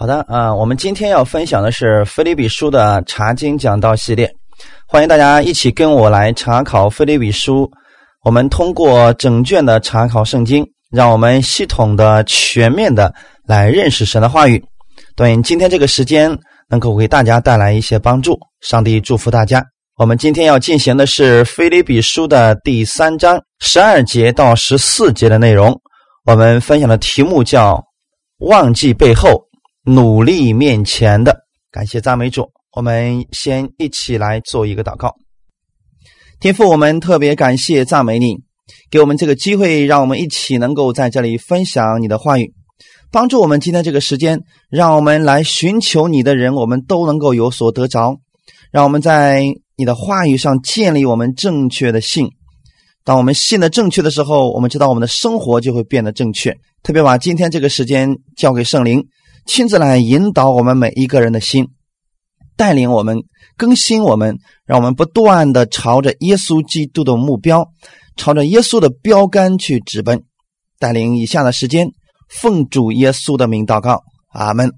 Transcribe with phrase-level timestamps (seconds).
[0.00, 4.34] 好的啊，我们今天要分享的是《菲利比书》的查经讲道系列，
[4.88, 7.64] 欢迎大家一起跟我来查考《菲利比书》。
[8.24, 13.12] 我们通过整卷的查考圣经，让我们系统的、全面的
[13.46, 14.64] 来认识神的话语。
[15.16, 16.34] 对，今天这个时间
[16.70, 18.38] 能够为大家带来一些帮助。
[18.62, 19.62] 上帝祝福大家。
[19.98, 25.78] 我们今天要进行的是《菲利比书》的第三章十二节到十四节的内容。
[26.24, 27.78] 我们分享的题目叫
[28.48, 29.28] “忘记背后”。
[29.90, 32.48] 努力面前的，感谢赞美主。
[32.76, 35.16] 我们先一起来做一个祷告。
[36.38, 38.36] 天父，我们特别感谢赞美你，
[38.88, 42.54] 给我们这个机会，让我们一起能够在这里分享你的话语，
[43.10, 48.20] 帮助我们今天这个时间，让我们来寻求你的人，我们都能够有所得着。
[48.70, 49.42] 让我们在
[49.76, 52.30] 你的话语上建立我们正确的信。
[53.02, 56.56] 当我们信的正确的时候，我们知道我们的生活就会变得正确。
[56.84, 59.04] 特别把今天这个时间交给圣灵。
[59.52, 61.70] 亲自来引导我们每一个人的心，
[62.56, 63.24] 带领我们
[63.56, 67.66] 更新我们，让我们不断的朝着耶稣基督的目标，
[68.14, 70.22] 朝着耶稣的标杆去直奔。
[70.78, 71.88] 带领以下的时间，
[72.28, 74.70] 奉主耶稣的名祷告，阿门。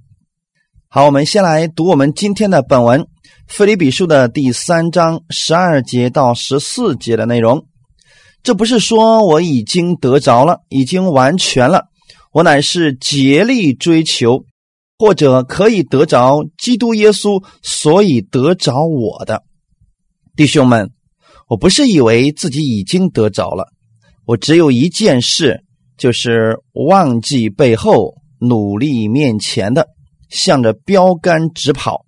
[0.89, 3.03] 好，我们先来读我们今天的本文
[3.47, 7.67] 《腓立比书》的第三章十二节到十四节的内容。
[8.43, 11.89] 这不是说我已经得着了，已经完全了，
[12.33, 14.47] 我乃是竭力追求。
[15.03, 19.43] 或者可以得着基督耶稣，所以得着我的
[20.37, 20.93] 弟兄们，
[21.49, 23.67] 我不是以为自己已经得着了，
[24.27, 25.65] 我只有一件事，
[25.99, 29.89] 就是忘记背后，努力面前的，
[30.29, 32.05] 向着标杆直跑，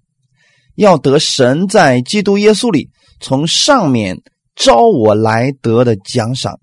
[0.77, 4.23] 要得神在基督耶稣里从上面
[4.55, 6.61] 招我来得的奖赏。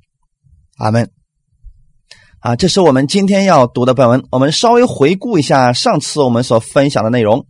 [0.77, 1.11] 阿门。
[2.41, 4.23] 啊，这是我们今天要读的本文。
[4.31, 7.45] 我们稍微回顾一下上次我们所分享的内容。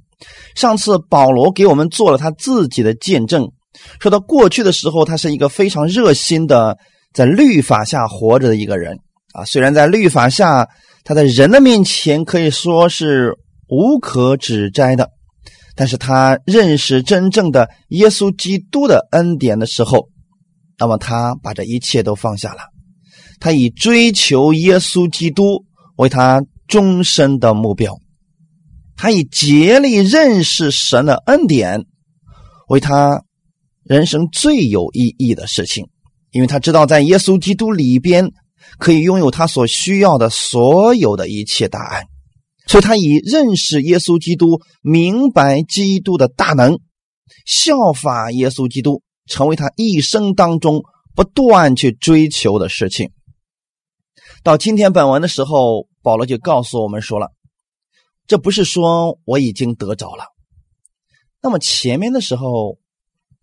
[0.53, 3.50] 上次保罗给我们做了他自己的见证，
[4.02, 6.78] 说到过去的时候，他是一个非常热心的，
[7.13, 9.00] 在律法下活着的一个人。
[9.34, 10.68] 啊，虽然在律法下，
[11.06, 13.38] 他在人的面前可以说是
[13.69, 15.09] 无可指摘的，
[15.73, 20.09] 但是他认识真正的耶稣基督的恩典的时候，
[20.78, 22.71] 那么他把这一切都放下了。
[23.41, 25.66] 他以追求耶稣基督
[25.97, 28.00] 为他终身的目标，
[28.96, 31.85] 他以竭力认识神的恩典
[32.69, 33.24] 为他
[33.84, 35.88] 人生最有意义的事情，
[36.31, 38.31] 因为他知道在耶稣基督里边
[38.78, 42.03] 可以拥有他所需要的所有的一切答案，
[42.68, 46.78] 所以他以认识耶稣基督、明白基督的大能、
[47.47, 50.84] 效法耶稣基督，成为他一生当中
[51.16, 53.09] 不断去追求的事情。
[54.44, 57.31] 到今天本文的时候，保罗就告诉我们说了，
[58.25, 60.25] 这不是说我已经得着了。
[61.44, 62.79] 那么前面的时候，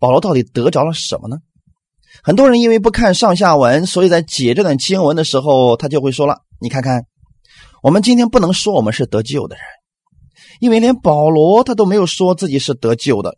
[0.00, 1.36] 保罗到底得着了什么呢？
[2.24, 7.04] 很多人因为不看上下文，所以在解这段经文的时候，他就会说了：“你看看，
[7.80, 9.64] 我们今天不能说我们是得救的人，
[10.58, 13.36] 因为连保罗他都没有说自己是得救的。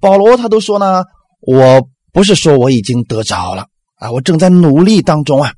[0.00, 1.04] 保罗他都说呢，
[1.40, 5.52] 我不是说我已经得着了啊，我正在努力当中啊。”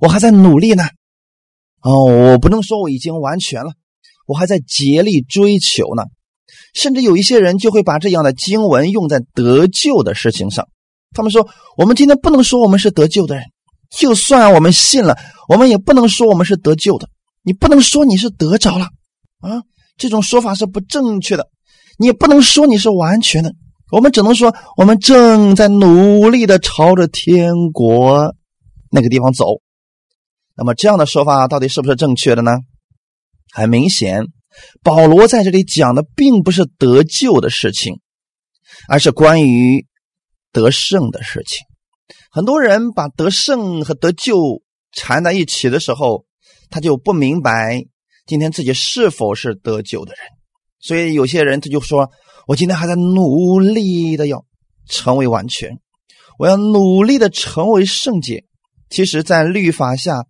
[0.00, 0.84] 我还在努力呢，
[1.82, 3.72] 哦，我不能说我已经完全了，
[4.26, 6.04] 我还在竭力追求呢。
[6.74, 10.68] 甚至有一些人就会把这样的经文用在得救的事情上。
[11.14, 13.44] 他们说：“我们今天不能说我们是得救的人，
[13.90, 15.16] 就算我们信了，
[15.48, 17.08] 我们也不能说我们是得救的。
[17.42, 18.86] 你不能说你是得着了
[19.40, 19.62] 啊，
[19.96, 21.48] 这种说法是不正确的。
[21.98, 23.52] 你也不能说你是完全的，
[23.90, 28.34] 我们只能说我们正在努力的朝着天国
[28.90, 29.46] 那个地方走。”
[30.58, 32.50] 那么这样的说法到底是不是正确的呢？
[33.52, 34.24] 很明显，
[34.82, 38.00] 保罗在这里讲的并不是得救的事情，
[38.88, 39.86] 而是关于
[40.50, 41.64] 得胜的事情。
[42.32, 44.60] 很多人把得胜和得救
[44.90, 46.24] 缠在一起的时候，
[46.70, 47.84] 他就不明白
[48.26, 50.20] 今天自己是否是得救的人。
[50.80, 52.10] 所以有些人他就说
[52.48, 54.44] ：“我今天还在努力的要
[54.88, 55.78] 成为完全，
[56.36, 58.44] 我要努力的成为圣洁。”
[58.90, 60.24] 其实，在律法下。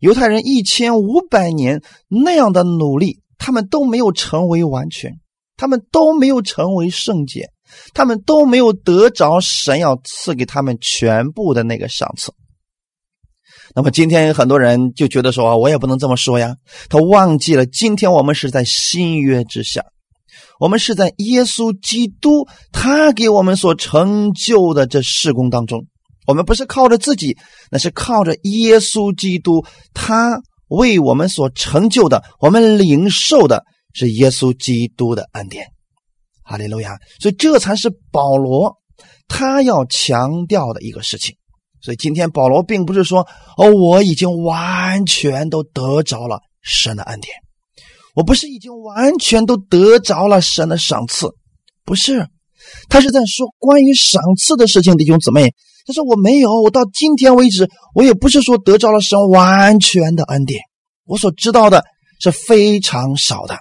[0.00, 5.12] 犹太人一千五百年那样的努力，他们都没有成为完全，
[5.56, 7.50] 他们都没有成为圣洁，
[7.94, 12.32] 他们都没有得着神要赐给他们全部的那个赏赐。
[13.74, 16.56] 那么今天很多人就觉得说啊，我也不能这么说呀。
[16.88, 19.84] 他忘记了，今天我们是在新约之下，
[20.58, 25.86] 我们是在耶稣基督他给我们所成就的这事工当中。
[26.30, 27.36] 我们不是靠着自己，
[27.72, 35.66] 那是靠着耶稣基督，他为我们所成就的，我们领受的是耶稣基督的恩典。
[36.44, 36.96] 哈利路亚！
[37.18, 38.76] 所以这才是保罗
[39.26, 41.34] 他要强调的一个事情。
[41.82, 47.34] 所以今天保罗并不是说哦，我已经完全都得着了神的恩典，
[48.14, 51.26] 我不是已经完全都得着了神的赏赐，
[51.84, 52.26] 不是，
[52.88, 55.52] 他是在说关于赏赐的事情，弟兄姊妹。
[55.90, 60.60] 他说我没有，我到今天为止，我也不是说得着了神完全的恩典，
[61.04, 61.84] 我所知道的
[62.20, 63.58] 是非常少的。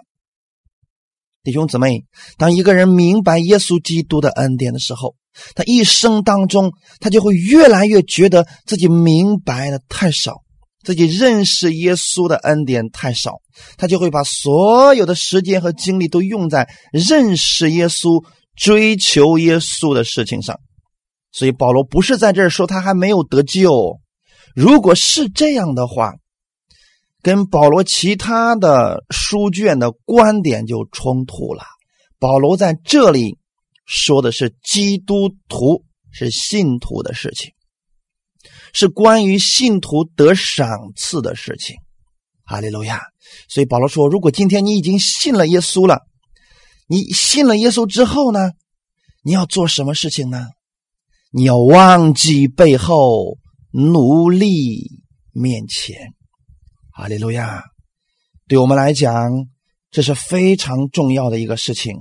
[1.41, 2.03] 弟兄姊妹，
[2.37, 5.15] 当一个人明白耶稣基督的恩典的时候，
[5.55, 10.43] 他一生当中，他就会越来越觉得自己明白的太少，
[10.83, 13.39] 自己认识耶稣的恩典太少，
[13.77, 18.23] 他就会把所有的时间和精力都用在认识耶稣、
[18.55, 20.59] 追求耶稣的事情上。
[21.31, 23.99] 所以保罗不是在这儿说他还没有得救，
[24.55, 26.13] 如果是这样的话，
[27.21, 31.63] 跟保罗其他的书卷的观点就冲突了。
[32.19, 33.37] 保罗在这里。
[33.91, 37.53] 说的是基督徒是信徒的事情，
[38.71, 41.75] 是关于信徒得赏赐的事情。
[42.45, 43.01] 哈利路亚！
[43.47, 46.03] 所以保罗说，如果今天你已经信了耶稣了，
[46.85, 48.51] 你信了耶稣之后呢，
[49.23, 50.45] 你要做什么事情呢？
[51.31, 53.37] 你要忘记背后，
[53.71, 54.99] 努力
[55.31, 55.95] 面前。
[56.91, 57.63] 哈利路亚！
[58.47, 59.13] 对我们来讲，
[59.91, 61.93] 这是非常重要的一个事情。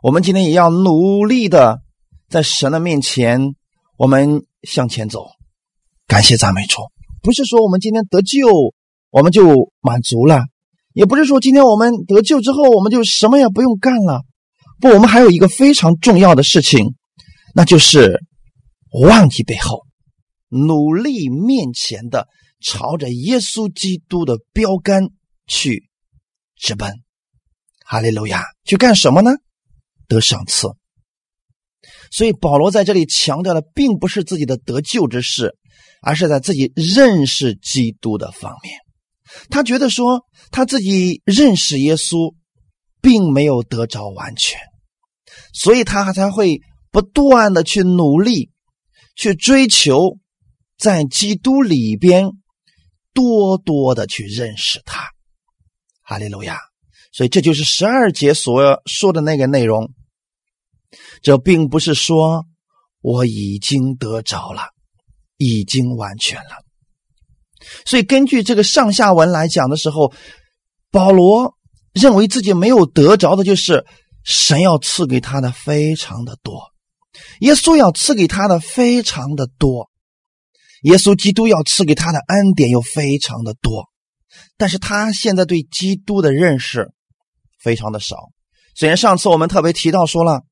[0.00, 1.80] 我们今天也要努力的
[2.28, 3.56] 在神的面前，
[3.96, 5.26] 我们向前走。
[6.06, 6.82] 感谢赞美主，
[7.20, 8.46] 不是说我们今天得救，
[9.10, 10.44] 我们就满足了；
[10.92, 14.22] 也不是说今天我们得救之后，我们就什么也不用干了。
[14.80, 16.94] 不，我们还有一个非常重要的事情，
[17.54, 18.20] 那就是
[18.92, 19.86] 忘记背后，
[20.48, 22.28] 努力面前的，
[22.60, 25.08] 朝着耶稣基督的标杆
[25.46, 25.88] 去
[26.56, 27.02] 直奔。
[27.84, 28.44] 哈利路亚！
[28.64, 29.32] 去干什么呢？
[30.08, 30.68] 得赏赐，
[32.10, 35.56] 所以保罗在这里强调的并不是自己的得救之事，
[36.02, 38.78] 而是在自己认识基督的方面。
[39.50, 42.34] 他觉得说他自己认识耶稣，
[43.00, 44.60] 并没有得着完全，
[45.52, 46.60] 所以他才会
[46.90, 48.51] 不断的去努力，
[49.14, 50.18] 去追求
[50.78, 52.30] 在基督里边
[53.12, 55.10] 多多的去认识他。
[56.02, 56.58] 哈利路亚！
[57.12, 59.92] 所以这就是十二节所说的那个内容。
[61.22, 62.46] 这并不是说
[63.00, 64.62] 我已经得着了，
[65.36, 66.64] 已经完全了。
[67.86, 70.12] 所以根据这个上下文来讲的时候，
[70.90, 71.56] 保罗
[71.92, 73.86] 认为自己没有得着的，就是
[74.24, 76.71] 神要赐给他的非常的多，
[77.40, 79.90] 耶稣要赐给他的非常的多，
[80.82, 83.88] 耶稣基督要赐给他的恩典又非常的多，
[84.56, 86.92] 但是他现在对基督的认识
[87.60, 88.16] 非常的少。
[88.74, 90.42] 虽然上次我们特别提到说了。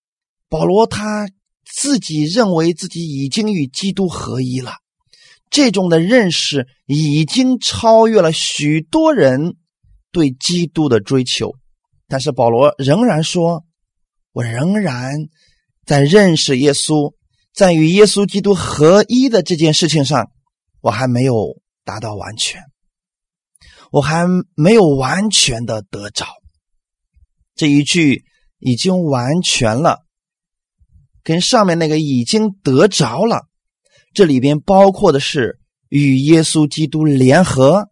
[0.52, 1.30] 保罗他
[1.64, 4.72] 自己认为自己已经与基督合一了，
[5.48, 9.54] 这种的认识已经超越了许多人
[10.10, 11.54] 对基督的追求。
[12.08, 13.64] 但是保罗仍然说
[14.34, 15.12] ：“我仍然
[15.90, 17.14] 在认识耶稣，
[17.52, 20.30] 在与耶稣基督合一的这件事情上，
[20.80, 22.62] 我还没有达到完全，
[23.90, 26.26] 我还没有完全的得着。”
[27.58, 28.22] 这一句
[28.60, 30.06] 已经完全了。
[31.24, 33.48] 跟上面那个已经得着了，
[34.14, 37.88] 这里边包括的是与耶稣基督联合，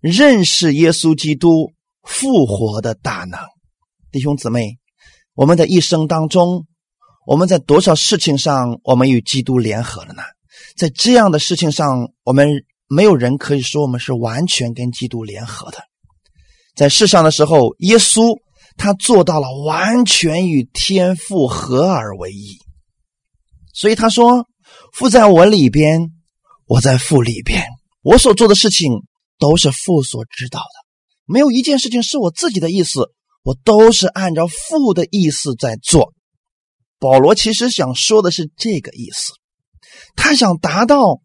[0.00, 1.70] 认识耶稣基督
[2.02, 3.38] 复活的大能。
[4.10, 4.80] 弟兄姊妹，
[5.34, 6.66] 我们的一生当中，
[7.30, 10.22] 我们在多少事情上我们与基督联合了呢？
[10.76, 12.48] 在这样的事情上，我们
[12.88, 15.78] 没有人可以说我们是完全跟基督联合的。
[16.74, 18.36] 在世上的时候，耶稣。
[18.76, 22.56] 他做到了完全与天父合而为一，
[23.74, 24.46] 所以他说
[24.94, 26.12] ：“父在我里边，
[26.66, 27.62] 我在父里边，
[28.00, 28.90] 我所做的事情
[29.38, 30.86] 都是父所知道的，
[31.26, 33.10] 没有一件事情是我自己的意思，
[33.42, 36.14] 我都是按照父的意思在做。”
[37.00, 39.32] 保罗其实想说的是这个意思，
[40.14, 41.20] 他想达到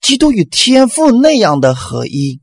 [0.00, 2.40] 基督与天父那样的合一，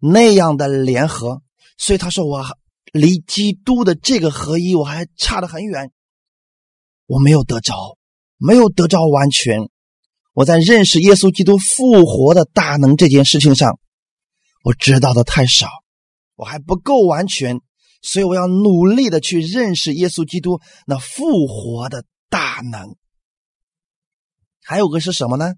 [0.00, 1.42] 那样的联合，
[1.76, 2.46] 所以他说：“我。”
[2.90, 5.92] 离基督的这个合一，我还差得很远。
[7.04, 7.98] 我没有得着，
[8.38, 9.68] 没有得着完全。
[10.32, 13.78] 我在认识耶稣基督复活的大能这件事情上，
[14.64, 15.68] 我知道的太少，
[16.34, 17.60] 我还不够完全，
[18.00, 22.96] 所以我要努力的去认识耶稣基督那复活的大能。
[24.62, 25.54] 还有个是什么呢？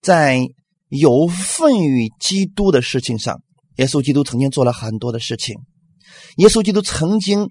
[0.00, 0.40] 在
[0.88, 3.42] 有份于基督的事情上，
[3.76, 5.56] 耶稣基督曾经做了很多的事情。
[6.36, 7.48] 耶稣基督曾经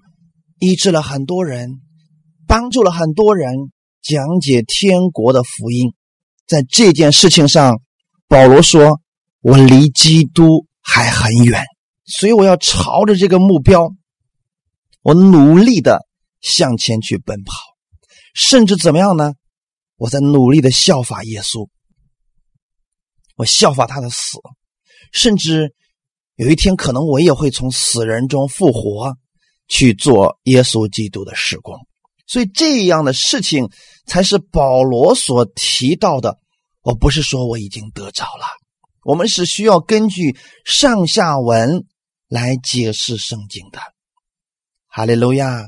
[0.58, 1.80] 医治了很多人，
[2.46, 3.52] 帮助了很多人，
[4.02, 5.92] 讲解天国的福音。
[6.46, 7.80] 在这件事情上，
[8.26, 9.00] 保罗说
[9.40, 11.62] ：“我离基督还很远，
[12.04, 13.92] 所以我要朝着这个目标，
[15.02, 16.06] 我努力的
[16.40, 17.52] 向前去奔跑，
[18.34, 19.32] 甚至怎么样呢？
[19.96, 21.66] 我在努力的效法耶稣，
[23.36, 24.38] 我效法他的死，
[25.12, 25.74] 甚至
[26.34, 29.16] 有一天可能我也会从死人中复活，
[29.68, 31.74] 去做耶稣基督的事工。
[32.26, 33.70] 所以这样的事情。”
[34.06, 36.38] 才是保罗所提到的。
[36.82, 38.44] 我不是说我已经得着了，
[39.02, 40.36] 我们是需要根据
[40.66, 41.86] 上下文
[42.28, 43.78] 来解释圣经的。
[44.88, 45.64] 哈利路亚！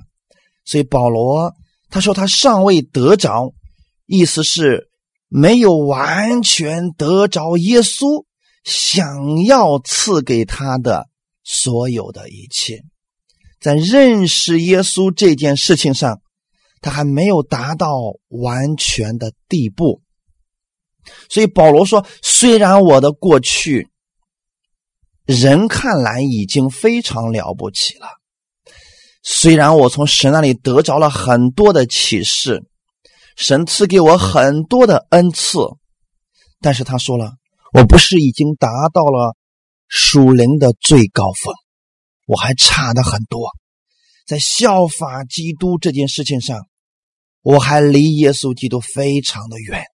[0.67, 1.55] 所以保罗
[1.91, 3.55] 他说他尚未得着，
[4.07, 4.89] 意思是
[5.29, 8.25] 没有完全得着耶稣
[8.65, 11.09] 想要赐给他的
[11.45, 12.83] 所有的一切，
[13.61, 16.21] 在认识耶稣这件事情上。
[16.83, 17.97] 他还没有达到
[18.29, 20.03] 完全的地步，
[21.29, 23.89] 所以保罗说：“虽然我的过去
[25.25, 28.07] 人看来已经非常了不起了，
[29.29, 32.63] 虽然我从神那里得着了很多的启示，
[33.35, 35.59] 神赐给我很多的恩赐，
[36.61, 37.33] 但是他说了，
[37.73, 39.37] 我不是已经达到了
[39.89, 41.53] 属灵的最高峰，
[42.27, 43.51] 我还差的很多，
[44.29, 46.61] 在效法基督这件事情上。”
[47.43, 49.85] 我还离耶稣基督非常的远，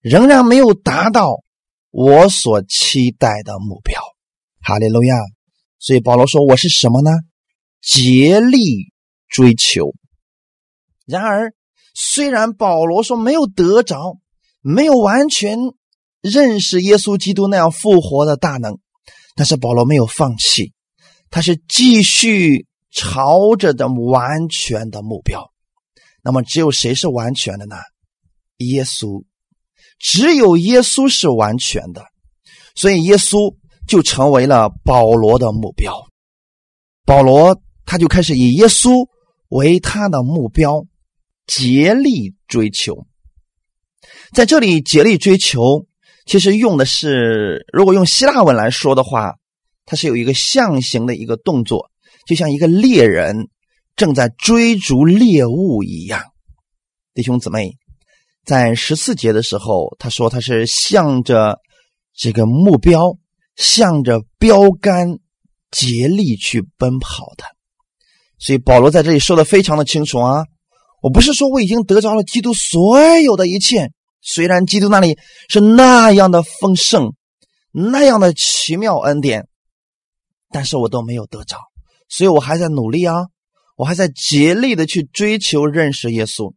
[0.00, 1.42] 仍然没有达到
[1.90, 4.00] 我所期待的目标。
[4.60, 5.14] 哈利路亚！
[5.80, 7.10] 所以保罗说：“我是什么呢？
[7.80, 8.92] 竭力
[9.28, 9.94] 追求。”
[11.06, 11.52] 然而，
[11.94, 14.18] 虽然保罗说没有得着，
[14.60, 15.58] 没有完全
[16.20, 18.78] 认识耶稣基督那样复活的大能，
[19.34, 20.72] 但是保罗没有放弃，
[21.30, 25.50] 他是继续朝着的完全的目标。
[26.22, 27.76] 那么，只有谁是完全的呢？
[28.58, 29.24] 耶稣，
[29.98, 32.04] 只有耶稣是完全的，
[32.74, 33.54] 所以耶稣
[33.86, 36.06] 就成为了保罗的目标。
[37.06, 39.08] 保罗他就开始以耶稣
[39.48, 40.84] 为他的目标，
[41.46, 43.06] 竭力追求。
[44.34, 45.86] 在这里，竭力追求
[46.26, 49.36] 其实用的是，如果用希腊文来说的话，
[49.86, 51.90] 它是有一个象形的一个动作，
[52.26, 53.48] 就像一个猎人。
[53.96, 56.22] 正在追逐猎物一样，
[57.14, 57.76] 弟兄姊妹，
[58.44, 61.58] 在十四节的时候，他说他是向着
[62.14, 63.18] 这个目标，
[63.56, 65.18] 向着标杆
[65.72, 67.44] 竭力去奔跑的。
[68.38, 70.44] 所以保罗在这里说的非常的清楚啊，
[71.02, 73.90] 我不是说我已经得着了基督所有的一切，
[74.20, 75.18] 虽然基督那里
[75.48, 77.14] 是那样的丰盛，
[77.72, 79.48] 那样的奇妙恩典，
[80.50, 81.58] 但是我都没有得着，
[82.08, 83.26] 所以我还在努力啊。
[83.76, 86.52] 我还在竭力的去追求认识耶稣，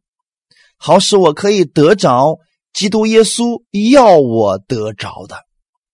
[0.75, 2.39] 好使我可以得着
[2.73, 3.61] 基督耶稣
[3.93, 5.35] 要我得着的。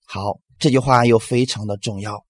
[0.05, 2.23] 好，这句话又非常的重要。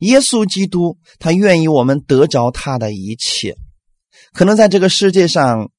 [0.00, 3.56] 耶稣基督他愿意我们得着他的一切。
[4.32, 5.70] 可能在这个世界上，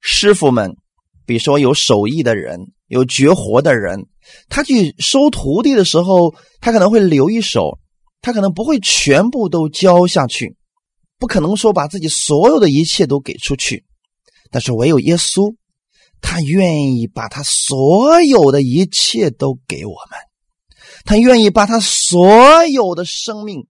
[0.00, 0.76] 师傅们，
[1.24, 4.06] 比如说有手艺的人，有绝活的人，
[4.48, 7.78] 他去收徒弟的时候，他可能会留一手，
[8.20, 10.56] 他可能不会全部都教下去。
[11.18, 13.84] 不可能说把自己所有的一切都给出去，
[14.50, 15.54] 但是唯有耶稣，
[16.20, 20.18] 他愿意把他所有的一切都给我们，
[21.04, 23.66] 他愿意把他所有的生命、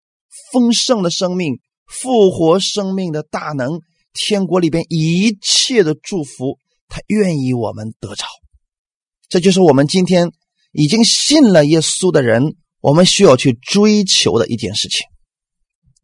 [0.53, 3.81] 丰盛的生命、复活生命的大能、
[4.13, 8.25] 天国里边一切的祝福，他愿意我们得着。
[9.29, 10.31] 这就是我们今天
[10.73, 15.07] 已经信了耶稣的人，我们需要去追求的一件事情。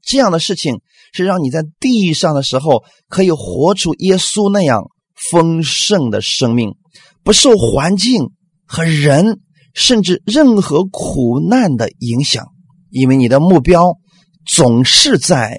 [0.03, 0.81] 这样的事情。
[1.13, 4.85] 是让你在地上的时候可以活出耶稣那样
[5.33, 6.77] 丰盛的生命，
[7.25, 8.31] 不受环境
[8.65, 9.41] 和人
[9.75, 12.47] 甚至任何苦难的影响，
[12.91, 13.99] 因为你的目标
[14.47, 15.59] 总是在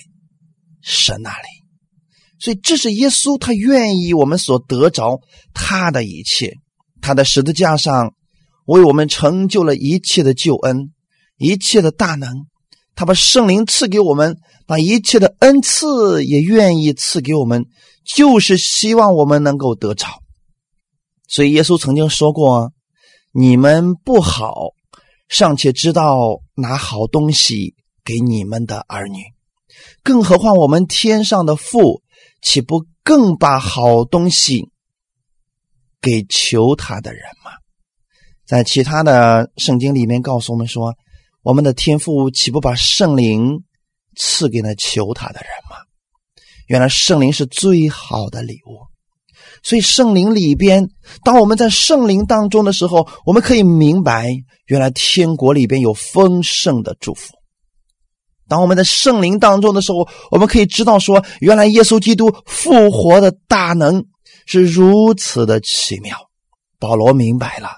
[0.81, 1.47] 神那里。
[2.39, 5.19] 所以，这是耶稣他愿意我们所得着
[5.53, 6.55] 他的一切，
[6.99, 8.13] 他的十字架上
[8.65, 10.91] 为我们成就了一切的救恩，
[11.37, 12.47] 一切的大能。
[12.95, 17.65] 他把圣灵赐给我们，把一切的恩赐也愿意赐给我们，
[18.03, 20.07] 就是希望我们能够得着。
[21.27, 22.73] 所以耶稣曾经说过
[23.31, 24.73] ：“你们不好，
[25.27, 29.19] 尚且知道拿好东西给你们的儿女，
[30.03, 32.03] 更何况我们天上的父，
[32.41, 34.69] 岂不更把好东西
[36.01, 37.51] 给求他的人吗？”
[38.45, 40.95] 在其他的圣经里面告诉我们说。
[41.43, 43.63] 我们的天父岂不把圣灵
[44.15, 45.77] 赐给那求他的人吗？
[46.67, 48.85] 原来圣灵是最好的礼物，
[49.63, 50.89] 所以圣灵里边，
[51.23, 54.31] 当我们在圣灵当中的时候，我们可以明白，
[54.65, 57.33] 原来天国里边有丰盛的祝福。
[58.47, 64.03] 当我们在圣灵当中的时候，我们可以知道说，原来耶稣基督复活的大能
[64.45, 66.17] 是如此的奇妙。
[66.79, 67.69] 保罗明白了，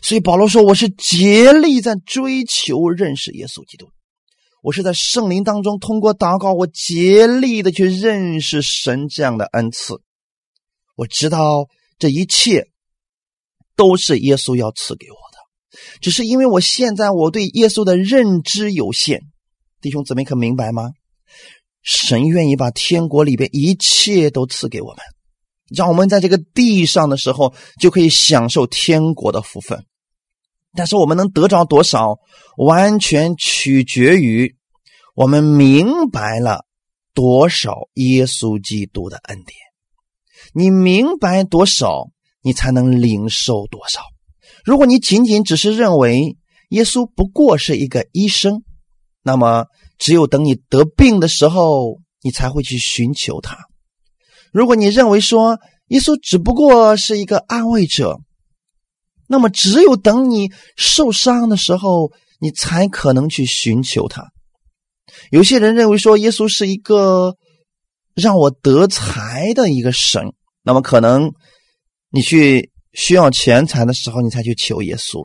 [0.00, 3.88] 所以保罗说：“我是竭力在追求认识耶稣基督。”
[4.62, 10.00] 我是在圣灵当中通过祷告，我竭力的去认识神这样的恩赐。
[10.94, 11.68] 我知道
[11.98, 12.68] 这一切
[13.76, 19.22] 都是耶稣要赐给我的，只是因为我现在我对耶稣的认知有限。
[19.80, 20.90] 弟兄姊妹，可明白吗？
[21.82, 24.98] 神愿意把天国里边一切都赐给我们，
[25.74, 29.84] 让我们在这个地上的时候就可以享受天国的福分。
[30.74, 32.20] 但是我们能得着多少，
[32.56, 34.54] 完全取决于
[35.14, 36.64] 我们明白了
[37.12, 39.71] 多少耶稣基督的恩典。
[40.54, 42.10] 你明白多少，
[42.42, 44.00] 你才能领受多少。
[44.64, 46.36] 如果你仅仅只是认为
[46.70, 48.62] 耶稣不过是一个医生，
[49.22, 49.66] 那么
[49.98, 53.58] 只有等你得病的时候，你才会去寻求他。
[54.52, 58.20] 如果你认为说耶稣只不过是一个安慰者，
[59.28, 64.30] 那么，只有等你受伤的时候，你才可能去寻求他。
[65.30, 67.34] 有些人认为说，耶稣是一个
[68.14, 71.32] 让我得财的一个神，那么可能
[72.10, 75.24] 你去需要钱财的时候，你才去求耶稣。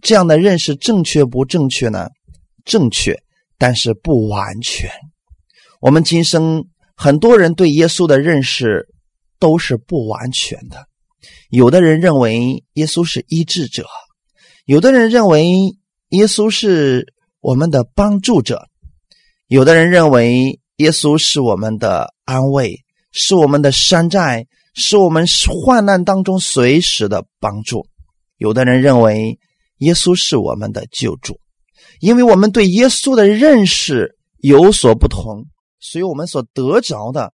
[0.00, 2.08] 这样的认识正确不正确呢？
[2.64, 3.18] 正确，
[3.58, 4.90] 但是不完全。
[5.80, 6.64] 我们今生
[6.96, 8.88] 很多人对耶稣的认识
[9.38, 10.86] 都是不完全的。
[11.50, 13.86] 有的人认为耶稣是医治者，
[14.64, 15.50] 有的人认为
[16.10, 18.68] 耶稣是我们的帮助者，
[19.46, 24.46] 有的人认为耶稣是我们的安慰，是我们的山寨，
[24.78, 25.26] 是我们
[25.62, 27.86] 患难当中随时的帮助。
[28.36, 29.38] 有的人认为
[29.78, 31.40] 耶稣是我们的救主，
[32.00, 35.46] 因为我们对耶稣的认识有所不同，
[35.80, 37.32] 所以我们所得着的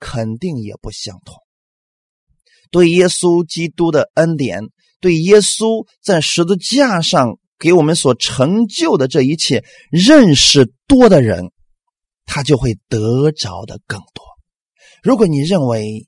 [0.00, 1.36] 肯定也不相同。
[2.70, 4.62] 对耶稣基督的恩典，
[5.00, 11.50] 对耶稣在十字架上给我们所成就的这一切认识多的人，
[12.24, 14.24] 他就会得着的更多。
[15.02, 16.06] 如果你认为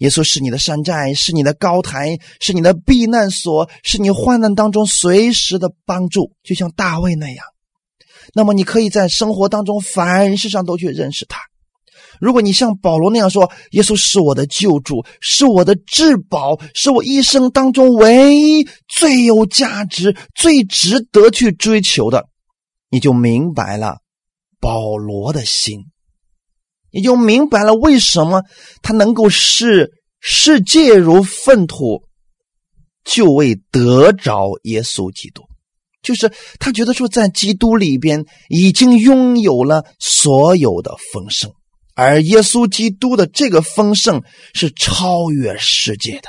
[0.00, 7.44] 耶稣是你的山寨，是你的高台，是你的避难所，是你患难当中随时的帮助，就像大卫那样，
[8.34, 11.38] 那么你可以在生活当中凡事上都去认识他。
[12.18, 22.26] 如果你像保罗那样说，耶稣是我的救主，是我的至宝，是我一生当中唯一最有价值、最值得去追求的，
[22.90, 23.98] 你就明白了
[24.60, 25.86] 保罗的心，
[26.92, 28.42] 你就明白了为什么
[28.82, 32.02] 他能够视世界如粪土，
[33.04, 35.42] 就为得着耶稣基督，
[36.02, 41.52] 就是他觉得说，在基督里边已经拥有了所有的丰盛。
[41.94, 44.22] 而耶稣基督的这个丰盛
[44.54, 46.28] 是超越世界的，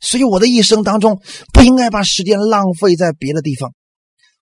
[0.00, 1.20] 所以我的一生当中
[1.52, 3.72] 不应该把时间浪费在别的地方，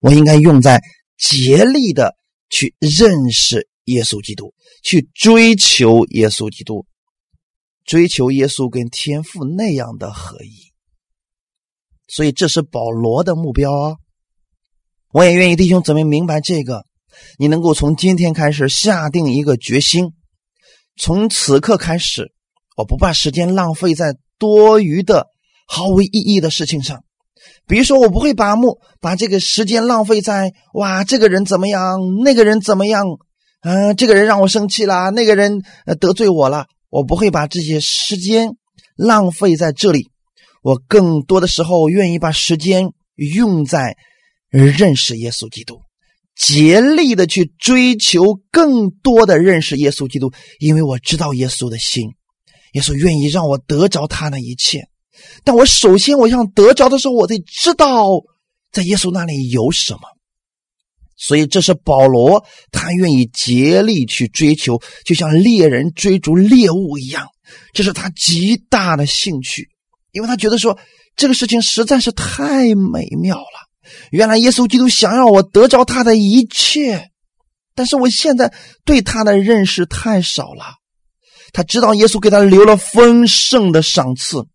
[0.01, 0.81] 我应该用在
[1.19, 2.15] 竭力的
[2.51, 6.87] 去认识耶稣基督，去追求耶稣基督，
[7.85, 10.73] 追求耶稣跟天父那样的合一。
[12.09, 13.97] 所以这是保罗的目标啊！
[15.13, 16.85] 我也愿意弟兄姊妹明白这个，
[17.39, 20.13] 你能够从今天开始下定一个决心。
[20.97, 22.33] 从此刻开始，
[22.77, 25.29] 我不把时间浪费在多余的、
[25.67, 27.03] 毫无意义的事情上。
[27.67, 33.05] 比如说，我不会把目把这个时间浪费在哇，这个人怎么样，那个人怎么样，
[33.63, 35.63] 嗯，这个人让我生气了，那个人
[36.01, 36.67] 得罪我了。
[36.89, 38.57] 我不会把这些时间
[38.97, 40.09] 浪费在这里。
[40.63, 43.97] 我更多的时候愿意把时间用在
[44.49, 45.81] 认识耶稣基督。
[46.35, 52.09] 竭力的去追求更多的认识耶稣基督，因为我知道耶稣的心，
[52.73, 54.89] 耶稣愿意让我得着他的一切。
[55.45, 58.09] 但我首先我想得着的时候，我得知道
[58.73, 60.01] 在耶稣那里有什么。
[61.21, 67.27] 所以这是保罗他愿意竭力去追求，就像猎人追逐猎物一样，
[67.75, 69.69] 这是他极大的兴趣，
[70.13, 70.79] 因为他觉得说
[71.17, 73.69] 这个事情实在是太美妙了。
[74.11, 77.11] 原来耶稣基督想让我得着他的一切，
[77.75, 78.53] 但是我现在
[78.87, 80.77] 对他的认识太少了。
[81.53, 84.47] 他知道耶稣给他留了丰盛的赏赐，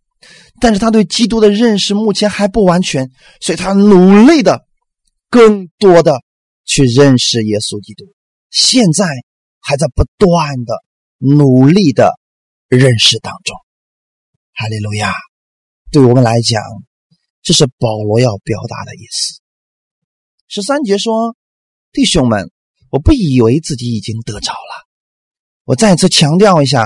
[0.59, 4.61] 但是他对基督的认识目前还不完全，所以他努力的
[5.29, 6.21] 更多的
[6.65, 8.13] 去认识耶稣基督。
[8.49, 9.05] 现在
[9.59, 10.83] 还在不断的
[11.17, 12.11] 努力的
[12.67, 13.55] 认识当中。
[14.53, 15.13] 哈利路亚！
[15.91, 16.61] 对我们来讲，
[17.41, 19.41] 这是保罗要表达的意思。
[20.47, 21.35] 十三节说
[21.91, 22.51] ：“弟兄们，
[22.89, 24.85] 我不以为自己已经得着了。”
[25.65, 26.85] 我再次强调一下，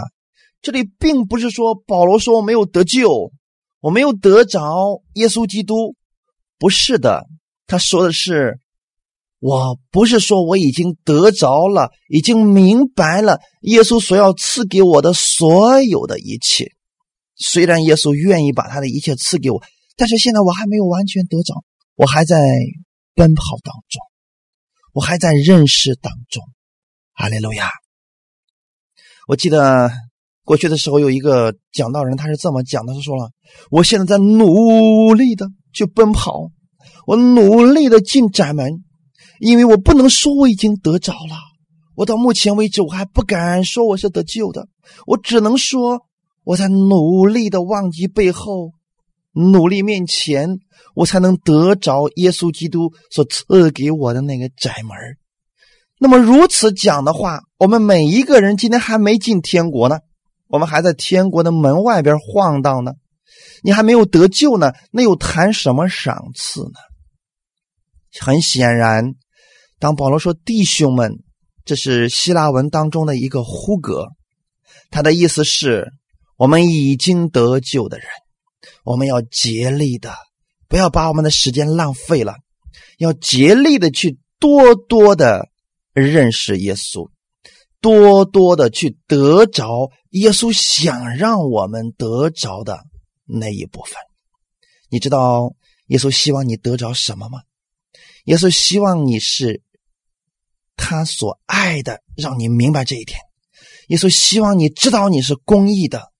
[0.61, 3.31] 这里并不是说保罗说我没有得救，
[3.79, 5.95] 我没有得着耶稣基督，
[6.57, 7.27] 不是的。
[7.67, 8.59] 他说的是，
[9.39, 16.73] 我不是说我已经得着了，已经明白了耶稣所要赐给我的所有的一切。
[17.37, 19.63] 虽然耶稣愿意把他的一切赐给我，
[19.95, 21.63] 但是现在我还没有完全得着，
[21.95, 22.37] 我还在
[23.15, 24.01] 奔跑当中，
[24.91, 26.43] 我还在认识当中。
[27.13, 27.69] 哈利路亚。
[29.25, 29.89] 我记得
[30.43, 33.31] 过去的时候有一个讲道人，他是这么讲的：他说了，
[33.71, 36.49] 我现在在努力的去奔跑，
[37.05, 38.83] 我努力的进窄门，
[39.39, 41.35] 因为我不能说我已经得着了。
[41.95, 44.67] 我到目前为止，我还不敢说我是得救的，
[45.05, 46.01] 我只能说
[46.43, 48.71] 我在努力的忘记背后，
[49.33, 50.59] 努力面前，
[50.95, 54.97] 我才能得着耶稣基督所赐给我的那个窄门。
[55.99, 59.99] 那么如此讲的话，我们每一个人今天还没进天国呢，
[60.47, 62.93] 我们还在天国的门外边晃荡呢，
[63.61, 66.79] 你还没有得救呢，那又谈什么赏赐呢？
[68.21, 69.15] 很显然，
[69.79, 71.23] 当保罗说“弟兄们”，
[71.65, 74.09] 这是希腊文当中的一个呼格，
[74.91, 75.91] 他的意思是
[76.37, 78.07] 我们已经得救的人，
[78.83, 80.13] 我们要竭力的，
[80.67, 82.35] 不要把我们的时间浪费了，
[82.97, 85.49] 要竭力的去多多的。
[85.91, 87.09] 认识耶稣，
[87.81, 92.79] 多多的去得着耶稣想让我们得着的
[93.25, 93.95] 那一部分。
[94.89, 95.55] 你知道
[95.87, 97.41] 耶稣希望你得着什么吗？
[98.25, 99.61] 耶稣希望你是
[100.79, 103.19] 他所爱的，让你明白这一点。
[103.89, 106.11] 耶稣希望你知道你是公义的，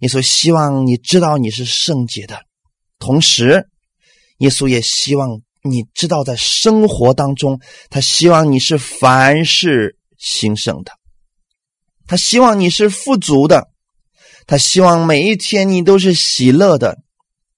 [0.00, 2.40] 耶稣希望你知道你是圣洁的，
[2.98, 3.68] 同时，
[4.38, 5.40] 耶稣也希望。
[5.64, 10.92] 你知道，在生活当中，他希望你是凡事兴盛的，
[12.06, 13.68] 他希望你是富足的，
[14.46, 16.96] 他希望每一天你都是喜乐的，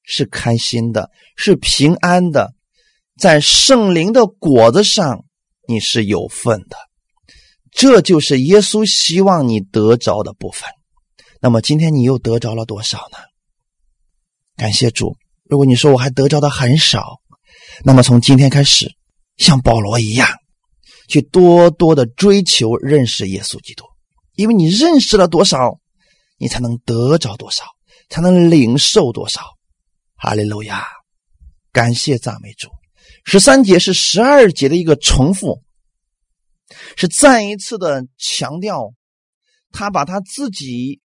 [0.02, 2.54] 是开心的，是平安的，
[3.18, 5.24] 在圣灵的果子上
[5.70, 6.76] 你是有份的，
[7.70, 10.68] 这就是耶稣希望你得着的部分。
[11.40, 13.18] 那么今天你又得着了多少呢？
[14.56, 15.16] 感谢主。
[15.44, 17.20] 如果你说我还得着的很少。
[17.84, 18.90] 那么从今天开始，
[19.36, 20.28] 像保罗一样，
[21.08, 23.84] 去多多的追求认识耶稣基督，
[24.34, 25.78] 因为你认识了多少，
[26.36, 27.64] 你才能得着多少，
[28.08, 29.40] 才能领受多少。
[30.16, 30.84] 哈利路亚，
[31.72, 32.68] 感谢赞美主。
[33.24, 35.62] 十三节是十二节的一个重复，
[36.96, 38.92] 是再一次的强调，
[39.70, 41.00] 他把他自己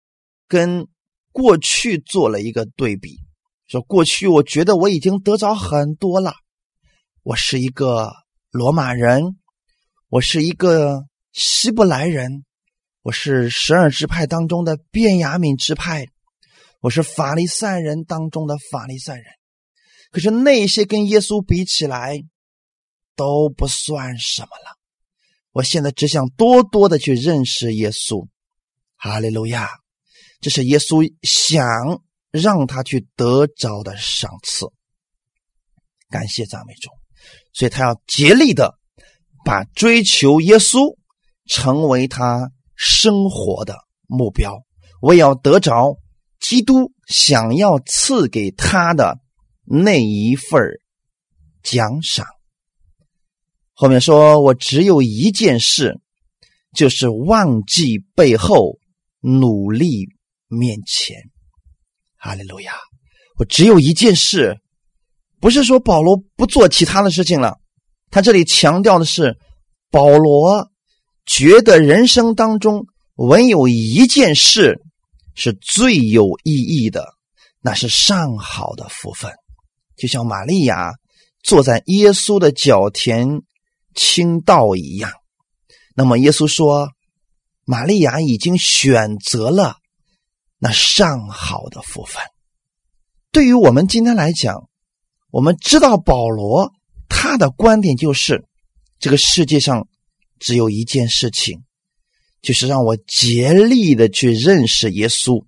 [0.46, 0.87] 跟
[1.33, 3.18] 过去做了一个对比，
[3.66, 6.35] 说过去我觉得我已经得着很多了。
[7.22, 8.12] 我是一个
[8.51, 9.37] 罗马人，
[10.09, 12.44] 我是一个希伯来人，
[13.03, 16.07] 我是十二支派当中的便雅悯支派，
[16.81, 19.25] 我是法利赛人当中的法利赛人。
[20.12, 22.22] 可是那些跟耶稣比起来
[23.16, 24.79] 都不算什么了。
[25.51, 28.29] 我现在只想多多的去认识耶稣。
[28.96, 29.68] 哈利路亚！
[30.40, 31.66] 这是耶稣想
[32.31, 34.66] 让他去得着的赏赐。
[36.09, 36.90] 感谢赞美主。
[37.53, 38.79] 所以他要竭力的
[39.44, 40.96] 把追求耶稣
[41.46, 44.62] 成为他生活的目标。
[45.01, 45.96] 我也要得着
[46.38, 49.18] 基督想要赐给他的
[49.64, 50.61] 那一份
[51.62, 52.27] 奖赏。
[53.72, 56.01] 后面说我只有一件事，
[56.75, 58.79] 就是忘记背后，
[59.20, 60.07] 努力
[60.48, 61.16] 面前。
[62.16, 62.72] 哈利路亚！
[63.38, 64.59] 我只有一件事。
[65.40, 67.59] 不是说保罗不做其他的事情了，
[68.11, 69.37] 他这里强调的是，
[69.90, 70.70] 保罗
[71.27, 74.81] 觉得人生当中唯有一件事
[75.35, 77.05] 是最有意义的，
[77.61, 79.33] 那是上好的福分，
[80.03, 80.95] 就像玛利亚
[81.45, 83.29] 坐在耶稣的脚前
[83.95, 85.12] 倾倒一样。
[85.95, 86.88] 那么耶稣说，
[87.65, 89.77] 玛利亚已经选择了
[90.59, 92.21] 那上好的福分。
[93.31, 94.69] 对于我们今天来讲。
[95.31, 96.75] 我们知道保罗
[97.09, 98.45] 他的观点就是，
[98.99, 99.88] 这个世界上
[100.38, 101.62] 只有一件事情，
[102.43, 105.43] 就是让我竭力的去认识耶稣，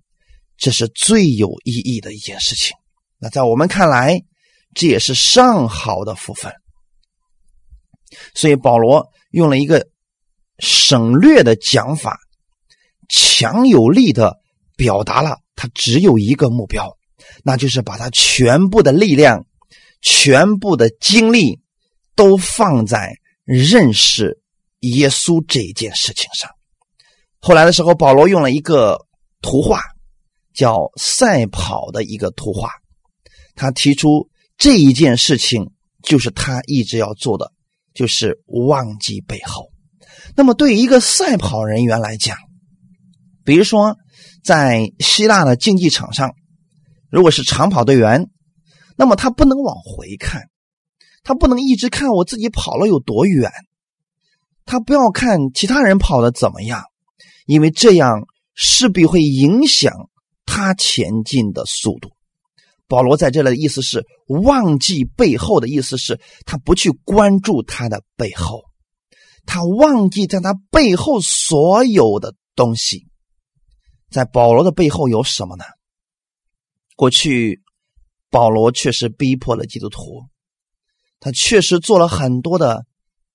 [0.57, 2.75] 这是最有意义的一件事情。
[3.19, 4.23] 那在我们看来，
[4.75, 6.53] 这也是上好的福分。
[8.35, 9.87] 所以保罗用了一个
[10.59, 12.19] 省略的讲法，
[13.09, 14.37] 强有力的
[14.77, 16.95] 表达了他只有一个目标，
[17.43, 19.45] 那就是把他全部的力量、
[20.01, 21.59] 全部的精力
[22.15, 24.39] 都放在认识
[24.81, 26.49] 耶稣这一件事情上。
[27.39, 29.05] 后来的时候，保罗用了一个
[29.41, 29.81] 图画，
[30.53, 32.69] 叫赛跑的一个图画，
[33.55, 37.51] 他提出这一件事情就是他一直要做的，
[37.93, 39.71] 就是忘记背后。
[40.35, 42.37] 那么，对于一个赛跑人员来讲，
[43.43, 43.97] 比如说
[44.43, 46.33] 在希腊的竞技场上，
[47.09, 48.29] 如果是长跑队员，
[48.97, 50.43] 那么他不能往回看，
[51.23, 53.51] 他不能一直看我自己跑了有多远，
[54.65, 56.83] 他不要看其他人跑的怎么样，
[57.45, 60.09] 因为这样势必会影响
[60.45, 62.14] 他前进的速度。
[62.87, 68.63] 保罗在这里的意思是忘记背后的意思是他不去关注他的背后。
[69.45, 73.07] 他忘记在他背后所有的东西，
[74.09, 75.63] 在保罗的背后有什么呢？
[76.95, 77.61] 过去
[78.31, 80.23] 保罗确实逼迫了基督徒，
[81.19, 82.85] 他确实做了很多的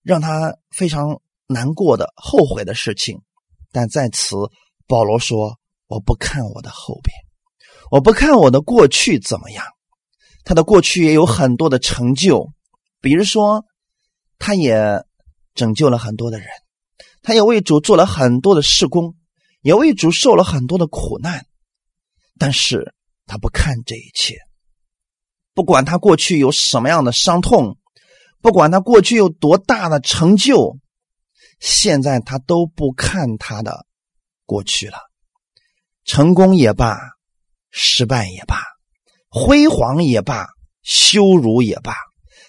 [0.03, 3.21] 让他非常难过的、后悔的事情。
[3.71, 4.35] 但在此，
[4.89, 7.15] 保罗说：“我不看我的后边，
[7.91, 9.67] 我不看我的过去怎么样。
[10.45, 12.49] 他的过去也有很多的成就，
[13.01, 13.65] 比如说，
[14.39, 15.05] 他也。”
[15.53, 16.49] 拯救了很多的人，
[17.23, 19.17] 他也为主做了很多的事工，
[19.63, 21.45] 也为主受了很多的苦难，
[22.39, 22.95] 但是
[23.27, 24.37] 他不看这一切，
[25.53, 27.79] 不管他过去有什么样的伤痛，
[28.41, 30.79] 不管他过去有多大的成就，
[31.59, 33.87] 现在他都不看他的
[34.47, 34.99] 过去了，
[36.05, 36.97] 成功也罢，
[37.71, 38.61] 失败也罢，
[39.29, 40.47] 辉煌也罢，
[40.83, 41.95] 羞辱也罢，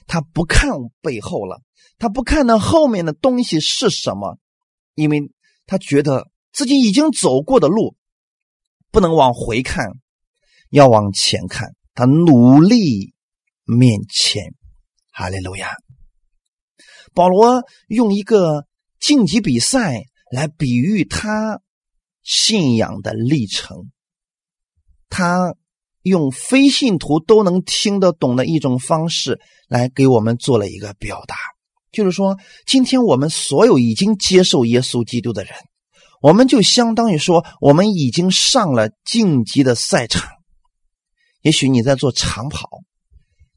[0.08, 1.62] 他不看背后了。
[1.98, 4.40] 他不看那后面的东西是什么，
[4.96, 5.32] 因为
[5.68, 7.96] 他觉得自己已经走过的路
[8.90, 9.92] 不能往回看，
[10.72, 11.76] 要往前看。
[11.94, 13.14] 他努力
[13.66, 14.56] 面前，
[15.12, 15.76] 哈利路亚。
[17.14, 18.66] 保罗用一个
[19.00, 21.62] 晋级比赛来比喻他
[22.24, 23.92] 信仰的历程，
[25.12, 25.54] 他
[26.02, 31.36] 用非信徒都能听得懂的一种方式来给我们做了一个表达。
[31.92, 35.54] 就是说，今天我们所有已经接受耶稣基督的人，
[36.22, 40.28] 我们就相当于说，我们已经上了晋级的赛场。
[41.42, 42.70] 也许你在做长跑，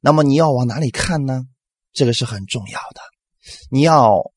[0.01, 1.45] 那么你要往哪里看呢？
[1.93, 3.01] 这个是很重要的，
[3.71, 4.33] 你要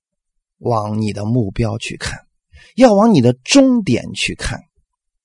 [0.59, 2.19] 往你的目标去看，
[2.75, 4.61] 要往你的终点去看。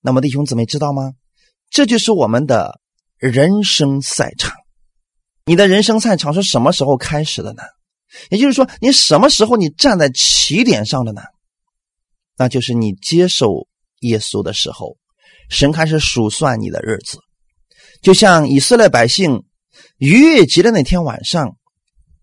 [0.01, 1.13] 那么弟兄姊妹知道吗？
[1.73, 2.81] 这就是我们的
[3.17, 4.53] 人生赛场。
[5.47, 7.63] 你的人生赛场是什么时候开始的呢？
[8.29, 11.23] 也就是说，你什么时候你站在起点上的呢？
[12.37, 13.67] 那就是你接受
[14.01, 14.99] 耶稣的时候，
[15.49, 17.19] 神开始数算你的日子。
[18.03, 19.45] 就像以色列百姓
[19.97, 21.57] 逾越节的那天晚上，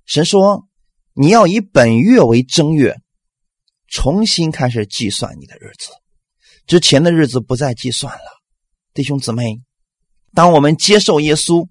[0.05, 0.67] 神说
[1.13, 2.95] ：“你要以本月为正月，
[3.88, 5.89] 重新开始计算你的日子，
[6.67, 8.38] 之前的日子不再计算了。”
[8.99, 9.62] 弟兄姊妹，
[10.33, 11.65] 当我们接受耶稣，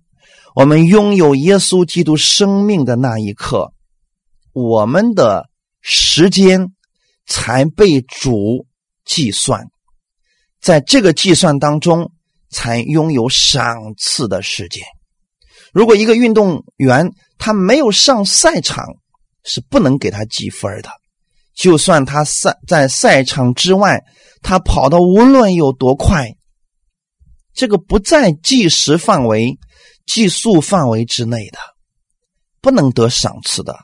[0.55, 3.71] 我们拥有耶稣基督生命的那一刻。
[4.55, 5.51] 我们的
[5.83, 6.73] 时间
[7.27, 8.67] 才被主
[9.05, 9.67] 计算，
[10.59, 12.13] 在这个计算当中
[12.49, 14.83] 才拥有赏赐的时间。
[15.75, 18.87] 如果一个运动员他没有上赛场，
[19.45, 20.89] 是不能给他积分的。
[21.55, 24.03] 就算他赛在赛场之外，
[24.41, 26.35] 他跑的无论有多快，
[27.59, 29.59] 这个不在计时范围、
[30.07, 31.59] 计数范围之内的，
[32.61, 33.77] 不能得赏赐的。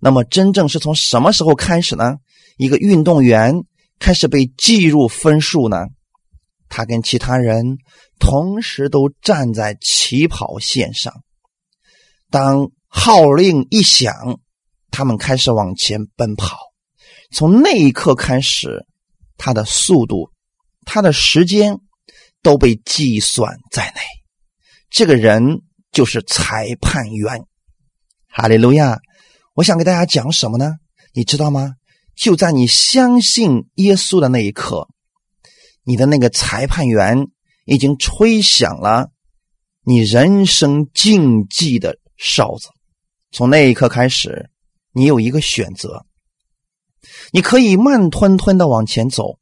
[0.00, 2.16] 那么，真正是从什么时候开始呢？
[2.56, 3.62] 一个运动员
[4.00, 5.86] 开始被计入分数呢？
[6.68, 7.78] 他跟其他人
[8.18, 11.14] 同时都站在起跑线上。
[12.28, 14.40] 当号令一响，
[14.90, 16.58] 他们开始往前奔跑。
[17.30, 18.84] 从那一刻开始，
[19.36, 20.32] 他的速度、
[20.84, 21.78] 他的时间
[22.42, 24.00] 都被计算在内。
[24.90, 27.46] 这个人就是裁判员。
[28.28, 29.00] 哈利路亚。
[29.54, 30.76] 我想给大家讲什么呢？
[31.12, 31.74] 你知道吗？
[32.16, 34.88] 就在你相信耶稣的那一刻，
[35.82, 37.26] 你的那个裁判员
[37.66, 39.10] 已经吹响了
[39.82, 42.68] 你人生竞技的哨子。
[43.30, 44.50] 从那一刻开始，
[44.92, 46.06] 你有一个选择：
[47.30, 49.38] 你可以慢吞吞的往前走，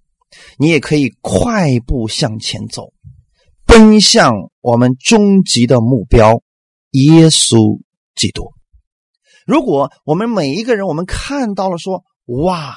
[0.59, 2.93] 你也可以快步向前走，
[3.66, 6.43] 奔向我们终极的目标——
[6.93, 7.81] 耶稣
[8.14, 8.53] 基督。
[9.47, 12.77] 如果我们每一个人，我们看到了说，哇，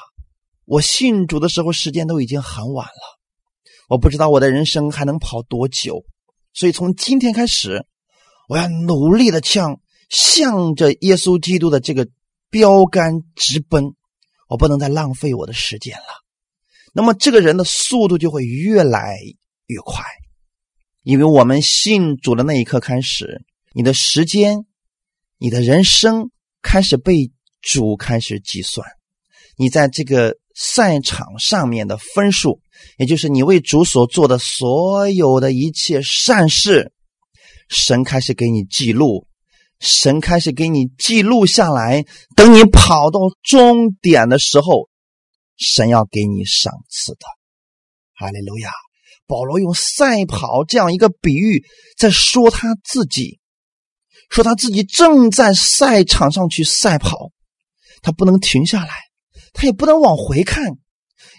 [0.65, 3.19] 我信主的时候时间都已经很晚了，
[3.89, 6.03] 我不知道我的人生还能跑多久，
[6.53, 7.85] 所以从今天开始，
[8.47, 12.07] 我要努力的向向着耶稣基督的这个
[12.49, 13.93] 标杆直奔，
[14.47, 16.22] 我不能再浪费我的时间了。
[16.95, 19.17] 那么这个人的速度就会越来
[19.65, 20.05] 越快，
[21.01, 24.65] 因为我们信主的那一刻开始，你的时间，
[25.39, 26.29] 你的人生
[26.61, 28.87] 开始被主开始计算，
[29.57, 32.61] 你在这个赛场上面的分数，
[32.99, 36.93] 也就是你为主所做的所有的一切善事，
[37.69, 39.25] 神开始给你记录，
[39.79, 44.89] 神开始给你记录下来，等你跑到终点的时候。
[45.57, 47.25] 神要给你赏赐的，
[48.15, 48.71] 哈利路亚！
[49.25, 51.63] 保罗用赛跑这样一个比喻，
[51.97, 53.39] 在说他自己，
[54.29, 57.31] 说他自己正在赛场上去赛跑，
[58.01, 58.91] 他不能停下来，
[59.53, 60.77] 他也不能往回看，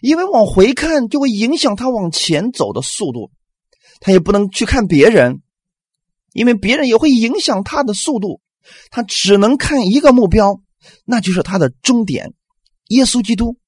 [0.00, 3.30] 因为往回看就会影响他往前走的速度；
[4.00, 5.42] 他也不能去看别人，
[6.32, 8.40] 因为别人也会影响他的速度。
[8.90, 10.58] 他只能看一个目标，
[11.04, 12.32] 那就是他的终点——
[12.88, 13.58] 耶稣基督。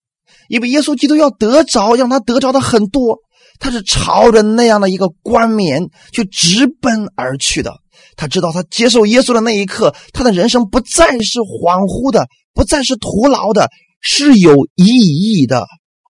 [0.49, 3.19] 因为耶稣基督要得着，让他得着的很多，
[3.59, 7.73] 他是朝着那样的一个冠冕去直奔而去的。
[8.17, 15.67] 他知道，他接受耶稣的那一刻，他的人生不再是恍惚的，不再是徒劳的，是有意义的，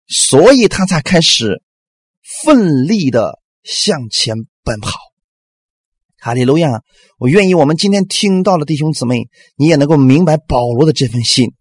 [0.08, 1.62] 所以他才开始
[2.42, 4.98] 奋力的向前奔跑。
[6.18, 6.80] 哈利路亚！
[7.18, 11.52] 我愿意，我们今天听到了弟兄姊妹，你也能够明白保罗的这份心。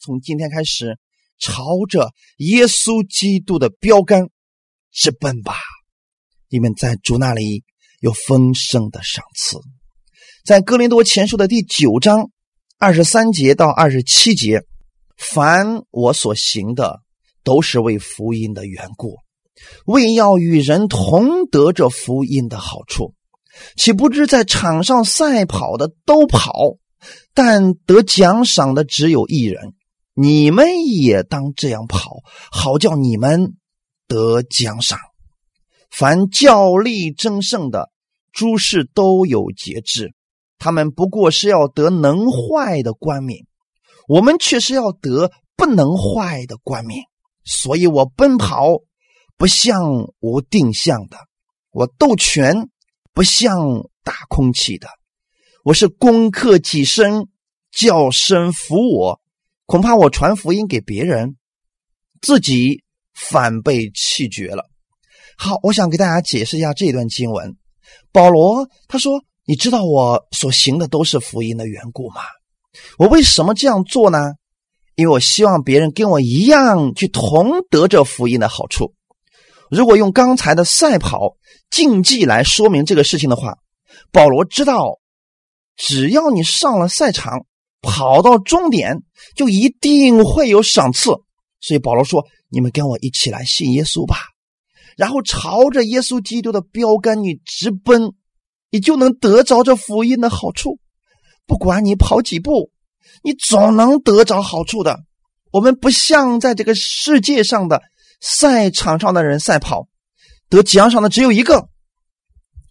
[0.00, 0.98] 从今天开始。
[1.38, 4.28] 朝着耶稣基督的标杆
[4.92, 5.56] 直奔吧！
[6.48, 7.64] 你们在主那里
[8.00, 9.58] 有丰盛的赏赐。
[10.44, 12.30] 在哥林多前书的第九章
[12.78, 14.62] 二十三节到二十七节，
[15.16, 17.00] 凡我所行的，
[17.42, 19.16] 都是为福音的缘故，
[19.86, 23.14] 为要与人同得这福音的好处。
[23.76, 26.76] 岂不知在场上赛跑的都跑，
[27.32, 29.74] 但得奖赏的只有一人。
[30.14, 32.22] 你们也当这样跑，
[32.52, 33.54] 好叫你们
[34.06, 34.98] 得奖赏。
[35.90, 37.90] 凡教力争胜的
[38.32, 40.14] 诸事都有节制，
[40.58, 43.44] 他们不过是要得能坏的冠冕，
[44.08, 47.02] 我们却是要得不能坏的冠冕。
[47.44, 48.78] 所以我奔跑
[49.36, 51.18] 不像无定向的，
[51.70, 52.68] 我斗拳
[53.12, 54.88] 不像打空气的，
[55.64, 57.26] 我是攻克己身，
[57.72, 59.20] 叫身服我。
[59.66, 61.36] 恐怕我传福音给别人，
[62.20, 62.82] 自己
[63.14, 64.68] 反被弃绝了。
[65.38, 67.56] 好，我想给大家解释一下这段经文。
[68.12, 72.20] 保罗他说：“你知道我所行的都是福音的缘故吗？
[72.98, 74.18] 我为什么这样做呢？
[74.96, 78.92] 因为我希望别人跟我一样去同得这福音的好处。
[79.70, 81.36] 如果用刚才的赛跑
[81.70, 83.56] 竞技来说明这个事情的话，
[84.12, 85.00] 保罗知道，
[85.74, 87.46] 只要你上了赛场。”
[87.84, 89.02] 跑到终点
[89.36, 91.10] 就一定会有赏赐，
[91.60, 94.16] 所以保罗说：“你们跟我一起来信耶稣吧，
[94.96, 98.14] 然后朝着耶稣基督的标杆你直奔，
[98.70, 100.78] 你就能得着这福音的好处。
[101.46, 102.70] 不管你跑几步，
[103.22, 104.98] 你总能得着好处的。
[105.52, 107.82] 我们不像在这个世界上的
[108.20, 109.88] 赛场上的人赛跑，
[110.48, 111.68] 得奖赏的只有一个。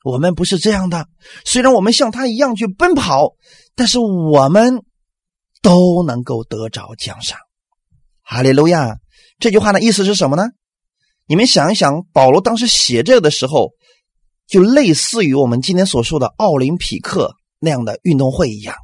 [0.03, 1.07] 我们不是这样的，
[1.45, 3.35] 虽然我们像他一样去奔跑，
[3.75, 4.83] 但是我们。”
[5.63, 7.39] 都能够得着奖赏，
[8.21, 8.97] 哈利路亚！
[9.39, 10.43] 这句话的意思是什么呢？
[11.25, 13.71] 你们想一想，保罗当时写这个的时候，
[14.45, 18.75] 就类似于我们今天所说的奥林匹克那样的运动会一样，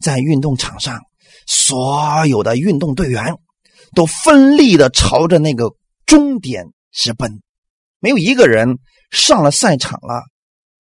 [0.00, 1.02] 在运动场上，
[1.46, 3.36] 所有的运动队员
[3.94, 5.74] 都奋力的朝着那个
[6.06, 7.42] 终点直奔，
[8.00, 8.78] 没有一个人
[9.10, 10.24] 上了赛场了，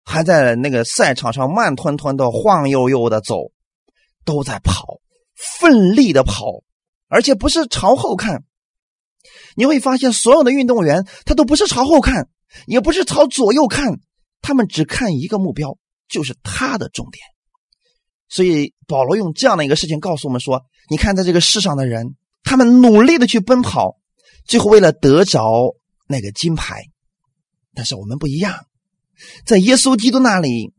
[0.02, 3.52] 还在那个赛场上慢吞吞的晃悠悠的走，
[4.24, 4.98] 都在跑。
[5.58, 6.62] 奋力的跑，
[7.08, 8.44] 而且不是朝后看。
[9.56, 12.28] 你会发现，所有的运动员他都不是朝后看，
[12.66, 14.00] 也不是朝左右看，
[14.40, 15.76] 他们只看一个目标，
[16.08, 17.22] 就是他的终点。
[18.28, 23.98] 所以保罗用这样的一个事情告诉我们说：，你看，在这个世上的人，他们努力的去奔跑，
[24.46, 25.74] 最后为了得着
[26.06, 26.84] 那个金牌。
[27.74, 28.66] 但是我们不一样，
[29.44, 30.72] 在耶稣基督那里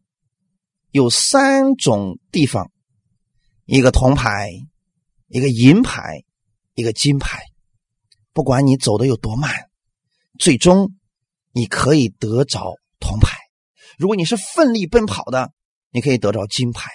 [0.92, 2.72] 有三种地方。
[3.66, 4.50] 一个铜牌，
[5.28, 6.24] 一个银牌，
[6.74, 7.42] 一个金牌。
[8.34, 9.70] 不管你走的有多慢，
[10.40, 10.96] 最终
[11.52, 13.38] 你可以得着铜牌。
[13.98, 15.52] 如果你是奋力奔跑的，
[15.92, 16.90] 你可以得着金牌。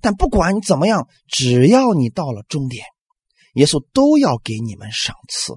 [0.00, 2.84] 但不管怎么样，只要你到了终点，
[3.54, 5.54] 耶稣都要给你们赏赐。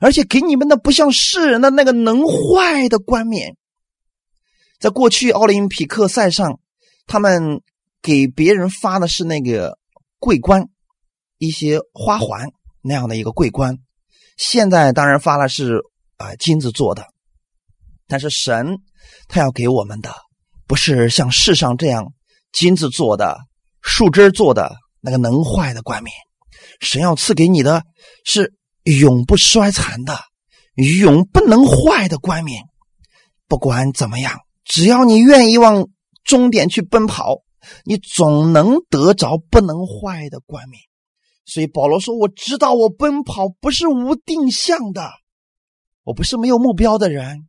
[0.00, 3.56] 而且给你们的不像世人的那个能坏的冠冕。
[4.78, 6.60] 在过去奥林匹克赛上，
[7.06, 7.62] 他们
[8.02, 9.78] 给别人发的是那个
[10.18, 10.68] 桂冠，
[11.38, 12.50] 一些花环
[12.82, 13.78] 那样的一个桂冠。
[14.36, 15.82] 现在当然发了是
[16.16, 17.06] 啊金子做的，
[18.06, 18.78] 但是神
[19.28, 20.14] 他要给我们的
[20.66, 22.12] 不是像世上这样
[22.52, 23.38] 金子做的、
[23.82, 26.14] 树枝做的那个能坏的冠冕，
[26.80, 27.82] 神要赐给你的
[28.24, 28.54] 是
[28.84, 30.18] 永不衰残的、
[31.00, 32.62] 永不能坏的冠冕。
[33.48, 34.40] 不管怎么样。
[34.68, 35.86] 只要你愿意往
[36.24, 37.44] 终点去奔跑，
[37.84, 40.80] 你总能得着不能坏的冠冕。
[41.44, 45.10] 所以保罗说：“我知道我奔跑不是无定向的，
[46.02, 47.48] 我不是没有目标的人，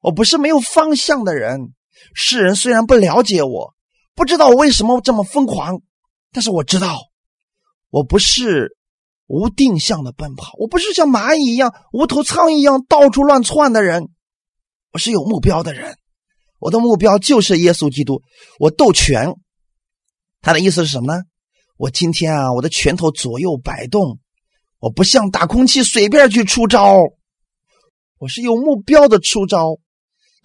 [0.00, 1.74] 我不是没有方向的人。
[2.14, 3.74] 世人虽然不了解我，
[4.14, 5.80] 不知道我为什么这么疯狂，
[6.32, 6.98] 但是我知道，
[7.90, 8.76] 我不是
[9.26, 14.08] 无定向的奔跑，我不是像蚂蚁一样、无头苍蝇一样到处乱窜的人，
[14.92, 15.96] 我是有目标的人。”
[16.58, 18.22] 我的目标就是耶稣基督。
[18.58, 19.34] 我斗拳，
[20.46, 21.24] 他的意思是什么呢？
[21.76, 24.20] 我今天啊，我的拳头左右摆动，
[24.78, 26.98] 我不像打空气随便去出招，
[28.18, 29.80] 我是有目标的出招。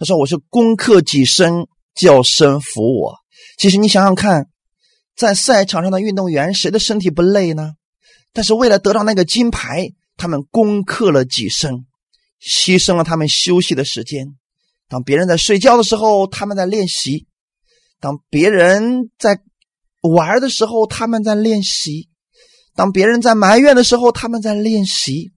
[0.00, 3.14] 他说我是攻克己身，叫身服我。
[3.56, 4.48] 其实你想想看，
[5.14, 7.74] 在赛场上的运动员，谁的身体不累呢？
[8.32, 11.86] 但是为了得到那个金牌，他们攻克了己身，
[12.44, 14.34] 牺牲了他们休息的时间。
[14.88, 17.28] 当别人在睡觉的时候，他们在练习；
[18.00, 19.38] 当别人在
[20.02, 22.08] 玩的时候，他们在练习；
[22.74, 25.32] 当别人在埋怨的时候，他们在练习。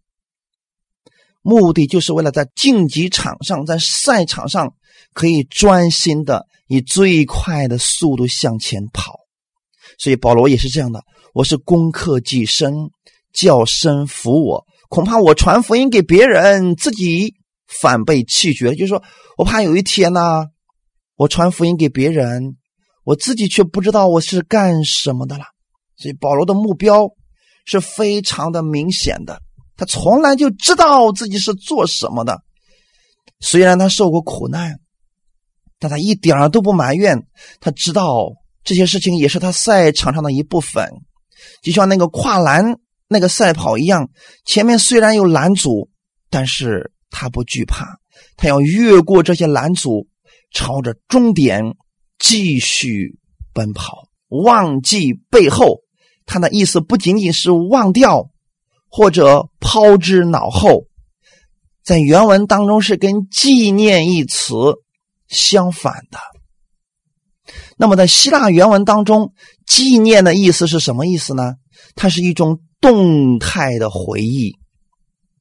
[1.41, 4.73] 目的就是为了在竞技场上，在赛场上
[5.13, 9.19] 可以专心的以最快的速度向前跑。
[9.97, 11.03] 所以保罗也是这样的：
[11.33, 12.89] 我是攻克己身，
[13.31, 14.65] 叫身服我。
[14.89, 17.35] 恐怕我传福音给别人，自己。
[17.81, 19.01] 反被弃绝，就是说
[19.37, 20.45] 我怕有一天呢，
[21.15, 22.57] 我传福音给别人，
[23.05, 25.45] 我自己却不知道我是干什么的了。
[25.95, 27.07] 所以保罗的目标
[27.63, 29.41] 是非常的明显的，
[29.77, 32.41] 他从来就知道自己是做什么的。
[33.39, 34.77] 虽然他受过苦难，
[35.79, 37.25] 但他一点都不埋怨。
[37.61, 38.27] 他知道
[38.65, 40.89] 这些事情也是他赛场上的一部分，
[41.63, 42.75] 就像那个跨栏
[43.07, 44.09] 那个赛跑一样，
[44.43, 45.89] 前面虽然有拦阻，
[46.29, 46.91] 但是。
[47.17, 47.85] 他不惧怕，
[48.35, 50.05] 他要越过这些拦阻，
[50.51, 51.63] 朝着终点
[52.19, 53.17] 继续
[53.53, 55.81] 奔跑，忘记背后。
[56.25, 58.31] 他的意思不仅仅是忘掉
[58.89, 60.85] 或者抛之脑后，
[61.83, 64.55] 在原文当中是跟“纪念”一词
[65.27, 66.17] 相反的。
[67.77, 69.33] 那么在希腊原文当中
[69.67, 71.53] ，“纪念”的意思是什么意思呢？
[71.93, 74.57] 它是一种动态的回忆。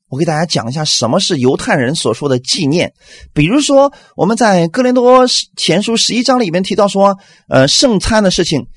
[0.08, 2.92] 我给大家讲一下什么是犹太人所说的纪念。
[3.32, 5.26] 比如说，我们在哥林多
[5.56, 8.68] 前书十一章里面提到说，呃，圣餐的事情，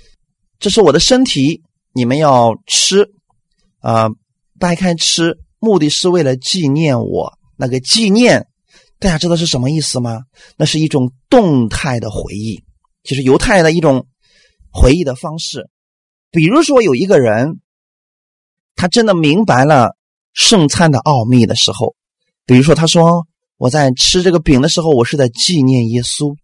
[0.60, 1.62] 这是我的身体，
[1.94, 3.12] 你们要吃，
[3.82, 4.08] 啊，
[4.58, 7.38] 掰开吃，目的是为了纪念我。
[7.58, 8.48] 那个纪念，
[8.98, 10.22] 大家知道是什么意思吗？
[10.58, 12.64] 那是一种动态的回忆，
[13.04, 14.08] 就是犹太的一种
[14.72, 15.70] 回忆的方式。
[16.32, 17.60] 比如说，有一个人，
[18.76, 19.97] 他真的明白了。
[20.38, 21.96] 圣餐的奥秘的时候，
[22.46, 23.26] 比如说，他说
[23.58, 26.36] 我在吃这个饼的时候，我是在纪念耶稣。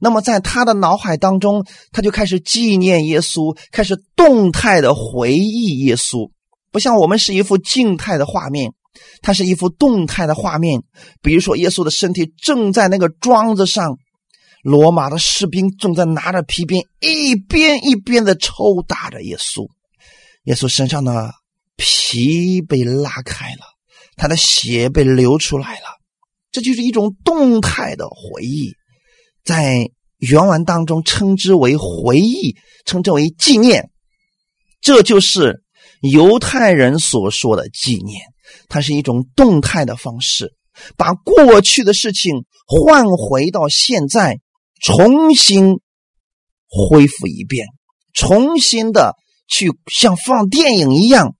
[0.00, 6.30] 那么，在他的脑海当中，他就开始纪念耶稣，开始动态的回忆耶稣。
[6.70, 8.74] 不像我们是一幅静态的画面，
[9.22, 10.82] 它是一幅动态的画面。
[11.22, 13.96] 比如说，耶稣的身体正在那个桩子上，
[14.62, 19.66] 罗马的士兵正在拿着皮鞭，一边一边的抽打着耶稣。
[20.44, 21.32] 耶稣身上的。
[21.78, 23.62] 皮被拉开了，
[24.16, 25.86] 他的血被流出来了，
[26.50, 28.74] 这就是一种动态的回忆，
[29.44, 33.90] 在原文当中称之为回忆，称之为纪念，
[34.80, 35.62] 这就是
[36.02, 38.22] 犹太人所说的纪念，
[38.68, 40.52] 它是一种动态的方式，
[40.96, 44.40] 把过去的事情换回到现在，
[44.82, 45.78] 重新
[46.66, 47.68] 恢复一遍，
[48.12, 49.14] 重新的
[49.48, 51.36] 去像放电影一样。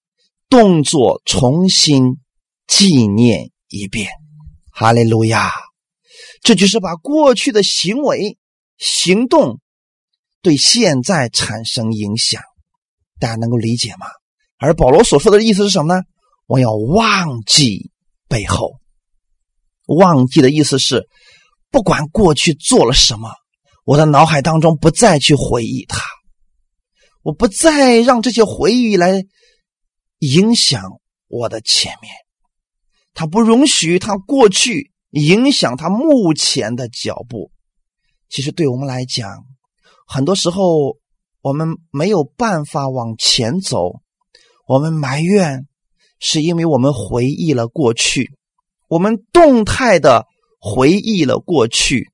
[0.48, 2.16] 动作重新
[2.66, 4.08] 纪念一遍，
[4.72, 5.52] 哈利路亚！
[6.42, 8.38] 这就是把过去的行为、
[8.78, 9.60] 行动
[10.40, 12.42] 对现在产生影响，
[13.20, 14.06] 大家能够理解吗？
[14.56, 16.02] 而保罗所说的意思是什么呢？
[16.46, 17.90] 我要忘记
[18.26, 18.80] 背后，
[19.86, 21.06] 忘记的意思是，
[21.70, 23.30] 不管过去做了什么，
[23.84, 26.00] 我的脑海当中不再去回忆它，
[27.22, 29.24] 我不再让这些回忆来。
[30.18, 32.12] 影响我的前面，
[33.14, 37.50] 他不容许他过去影响他目前的脚步。
[38.28, 39.44] 其实对我们来讲，
[40.06, 40.98] 很多时候
[41.40, 44.00] 我们没有办法往前走，
[44.66, 45.66] 我们埋怨，
[46.18, 48.30] 是因为我们回忆了过去，
[48.88, 50.26] 我们动态的
[50.58, 52.10] 回忆了过去，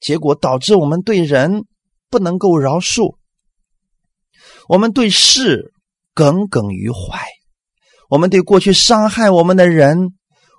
[0.00, 1.64] 结果导致我们对人
[2.10, 3.16] 不能够饶恕，
[4.68, 5.72] 我们对事
[6.18, 7.28] 耿耿于怀，
[8.10, 10.14] 我们对过去伤害我们的人。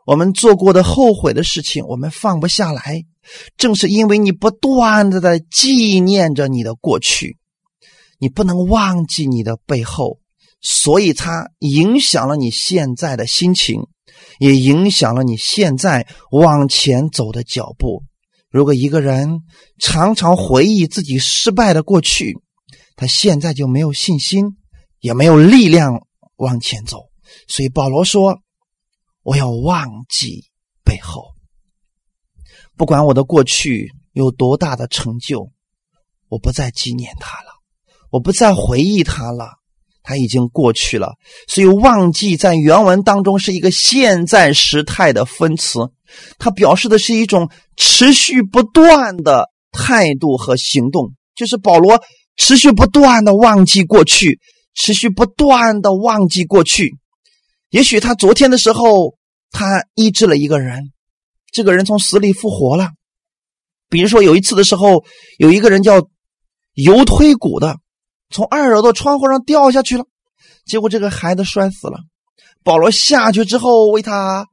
[0.05, 3.03] 我们做过的后悔的事情，我们放不下来，
[3.57, 7.37] 正是因为你不断的在纪念着你的过去，
[8.19, 10.19] 你不能忘记你的背后，
[10.61, 13.81] 所以它影响了你现在的心情，
[14.39, 18.03] 也影响了你现在往前走的脚步。
[18.49, 19.41] 如果一个人
[19.77, 22.39] 常常回忆自己失败的过去，
[22.95, 24.55] 他现在就没有信心，
[24.99, 26.05] 也没有力量
[26.37, 27.09] 往前走。
[27.47, 28.39] 所以保罗说。
[29.21, 30.45] 我要忘记
[30.83, 31.35] 背后，
[32.77, 35.51] 不管我的过去有多大的成就，
[36.29, 37.51] 我不再纪念他了，
[38.09, 39.59] 我不再回忆他了，
[40.01, 41.15] 他已经过去了。
[41.47, 45.79] 所以，忘记在原文当中是一个现在时态的分词，
[46.39, 52.01] 它表示的是一种持续不断的态度和行动，就是保罗
[52.37, 54.39] 持续不断的忘记过去，
[54.79, 56.97] 持续不断的忘记过去。
[57.69, 59.19] 也许他昨天的时候。
[59.51, 60.91] 他医治了一个人，
[61.51, 62.91] 这个人从死里复活了。
[63.89, 65.03] 比如说有一次的时候，
[65.39, 66.07] 有一个人叫
[66.75, 67.77] 油推骨的，
[68.29, 70.05] 从二楼的窗户上掉下去了，
[70.67, 71.97] 结果这个孩子摔死了。
[72.63, 74.45] 保罗下去之后为他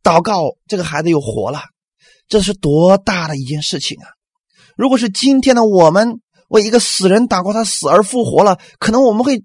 [0.00, 1.62] 祷告，这个孩子又活了。
[2.28, 4.06] 这是多大的一件事情啊！
[4.76, 9.42] 如果是今天的我们为一个死人祷告，他死而复活了，可能我们会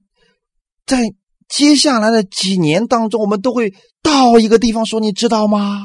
[0.91, 1.15] 在。
[1.53, 5.81] 接下来的几年当中，我们都会到一个地方说：“你知道吗？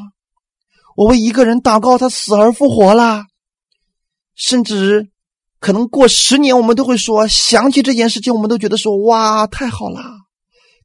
[0.95, 3.25] 我为一个人祷告，他死而复活了。”
[4.37, 5.09] 甚至
[5.59, 10.05] 可能过十年，我们都会说想起这件事情，我们都觉得说：“哇，太好啦，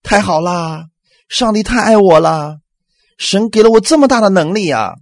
[0.02, 0.88] 太好啦！
[1.30, 2.58] 上帝太爱我了，
[3.20, 4.96] 神给了我这么大的能力啊！”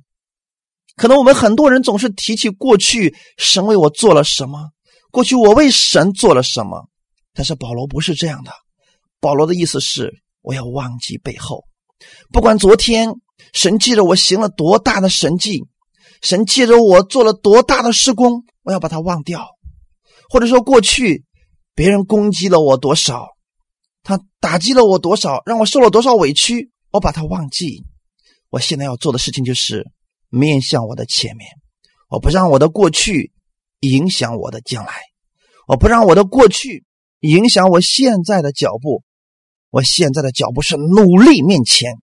[0.98, 4.72] 可能我们很多人总是提起过去神为我做了什么，
[5.10, 6.90] 过去我为神做了什么，
[7.34, 8.52] 但是保罗不是这样的。
[9.20, 11.66] 保罗的意思是，我要忘记背后，
[12.32, 13.14] 不管昨天
[13.54, 15.66] 神借着我行了多大的神迹，
[16.22, 19.42] 神借着我做了多大的施工，我要把它忘掉；
[20.30, 21.26] 或者说过去
[21.76, 23.28] 别人攻击了我多少，
[24.04, 27.84] 他打击了我多少，让我受了多少委屈，我把它忘记。
[28.50, 29.86] 我现在要做的事情就是
[30.30, 31.50] 面向我的前面，
[32.10, 33.34] 我不让我的过去
[33.82, 34.94] 影响我的将来，
[35.68, 36.86] 我不让我的过去
[37.20, 39.04] 影响我现在的脚步。
[39.70, 41.94] 我现在的脚步是努力面前，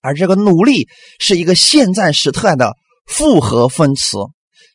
[0.00, 2.74] 而这个努力是一个现在时态的
[3.06, 4.18] 复合分词。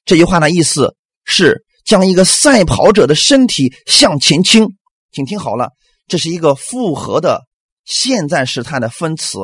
[0.04, 4.68] 这句话的意思是将一个赛跑者的身体向前倾。
[5.12, 5.70] 请听好了，
[6.08, 7.44] 这是一个复合的
[7.86, 9.40] 现在时态的分词，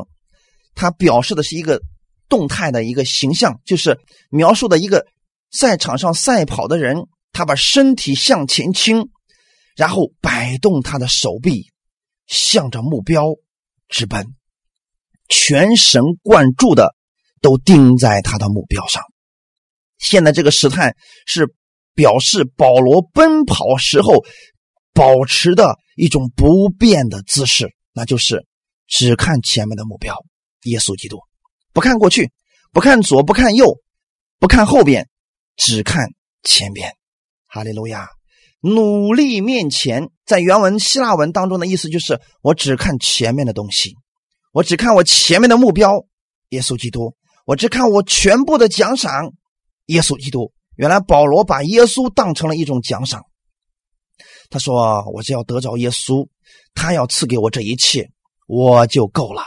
[0.75, 1.81] 它表示的是一个
[2.27, 3.97] 动态的一个形象，就是
[4.29, 5.07] 描述的一个
[5.51, 9.09] 赛场上赛跑的人，他把身体向前倾，
[9.77, 11.70] 然后摆动他的手臂。
[12.31, 13.35] 向着目标
[13.89, 14.25] 直奔，
[15.27, 16.95] 全神贯注的
[17.41, 19.03] 都盯在他的目标上。
[19.97, 20.95] 现在这个时态
[21.27, 21.53] 是
[21.93, 24.23] 表示保罗奔跑时候
[24.93, 28.47] 保持的一种不变的姿势，那就是
[28.87, 30.15] 只看前面的目标——
[30.63, 31.19] 耶稣基督，
[31.73, 32.31] 不看过去，
[32.71, 33.77] 不看左，不看右，
[34.39, 35.09] 不看后边，
[35.57, 36.07] 只看
[36.43, 36.95] 前边。
[37.45, 38.07] 哈利路亚。
[38.61, 43.95] 努力面前，在原文希腊文当中的意思就是，我只看前面的东西，
[44.53, 46.05] 我只看我前面的目标，
[46.49, 49.33] 耶稣基督，我只看我全部的奖赏，
[49.87, 50.53] 耶稣基督。
[50.75, 53.23] 原来保罗把耶稣当成了一种奖赏，
[54.51, 56.27] 他说：“我只要得着耶稣，
[56.75, 58.11] 他要赐给我这一切，
[58.47, 59.41] 我就够了。”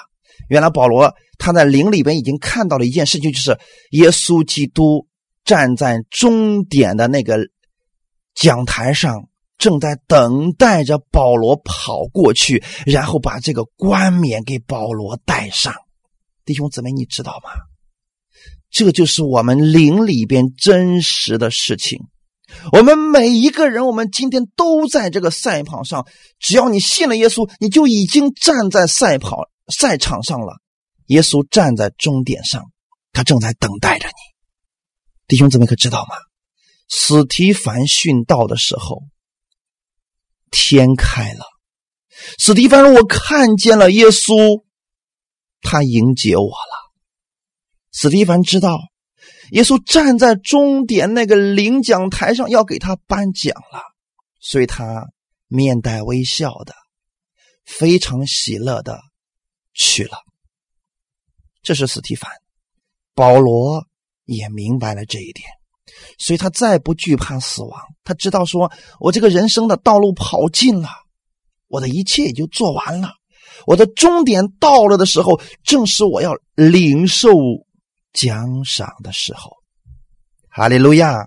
[0.50, 3.56] 原来保罗他在灵里边已经看到了一件事情，就是
[3.90, 5.06] 耶稣基督
[5.44, 7.38] 站在终点的那个。
[8.34, 15.74] 讲台上正在等待着保罗跑过去，然后把这个冠冕给保罗戴上。
[16.44, 17.50] 弟兄姊妹，你知道吗？
[18.70, 22.00] 这就是我们灵里边真实的事情。
[22.72, 26.06] 我们每一个人，我们今天都在这个赛跑上。
[26.38, 30.60] 只要你信了耶稣，你就已经站在赛跑赛场上了。
[31.06, 32.64] 耶稣站在终点上，
[33.12, 34.12] 他正在等待着你。
[35.26, 36.16] 弟兄姊妹，可知道吗？
[36.88, 39.02] 斯提凡殉道的时候，
[40.50, 41.44] 天开了。
[42.38, 44.64] 斯提凡说：“我看见了耶稣，
[45.60, 46.92] 他迎接我了。”
[47.92, 48.78] 史蒂凡知道，
[49.52, 53.82] 耶稣站在终点那个领奖台上要给他颁奖了，
[54.40, 55.06] 所以他
[55.46, 56.74] 面带微笑的，
[57.64, 59.00] 非常喜乐的
[59.74, 60.18] 去了。
[61.62, 62.30] 这是史蒂凡，
[63.14, 63.86] 保罗
[64.24, 65.48] 也明白了这一点，
[66.18, 67.80] 所以他再不惧怕死亡。
[68.04, 68.70] 他知道，说
[69.00, 70.88] 我这个人生的道路跑尽了，
[71.68, 73.12] 我的一切也就做完了。
[73.66, 77.30] 我的终点到了的时候，正是我要领受
[78.12, 79.52] 奖赏的时候。
[80.48, 81.26] 哈利路亚！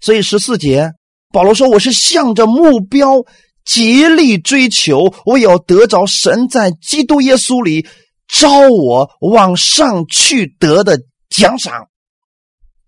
[0.00, 0.92] 所以十四节，
[1.32, 3.16] 保罗说：“我是向着目标
[3.64, 7.86] 竭力追求，我要得着神在基督耶稣里
[8.26, 11.88] 招我往上去得的奖赏。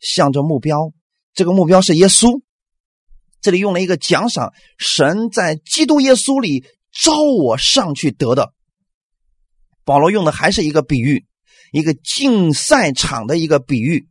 [0.00, 0.92] 向着目标，
[1.34, 2.42] 这个目标是耶稣。
[3.40, 8.52] 这里用了一个奖赏，神在基督耶稣里。”招我上去得的，
[9.84, 11.24] 保罗用的还是一个比喻，
[11.70, 14.08] 一个竞赛场的一个比喻。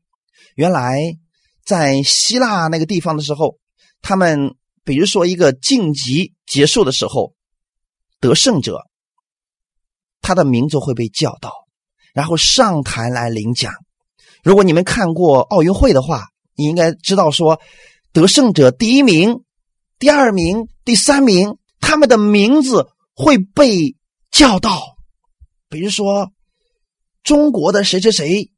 [0.56, 1.18] 原来
[1.66, 3.58] 在希腊那个地方的时候，
[4.02, 7.34] 他们比如说一个晋级结束的时候，
[8.22, 8.80] 得胜者
[10.22, 11.52] 他的名字会被叫到，
[12.14, 13.74] 然后上台来领奖。
[14.44, 17.60] 如果你们看过奥运会的话，你应该知道说，
[18.14, 19.44] 得胜者第一名、
[19.98, 21.58] 第二名、第三名。
[21.82, 23.96] 他们的名字会被
[24.30, 24.98] 叫到，
[25.70, 26.32] 比如说
[27.24, 28.52] 中国的谁谁谁，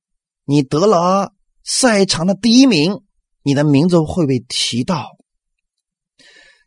[0.44, 1.32] 你得了
[1.64, 3.02] 赛场的第一名，
[3.42, 5.12] 你的名字会被提到。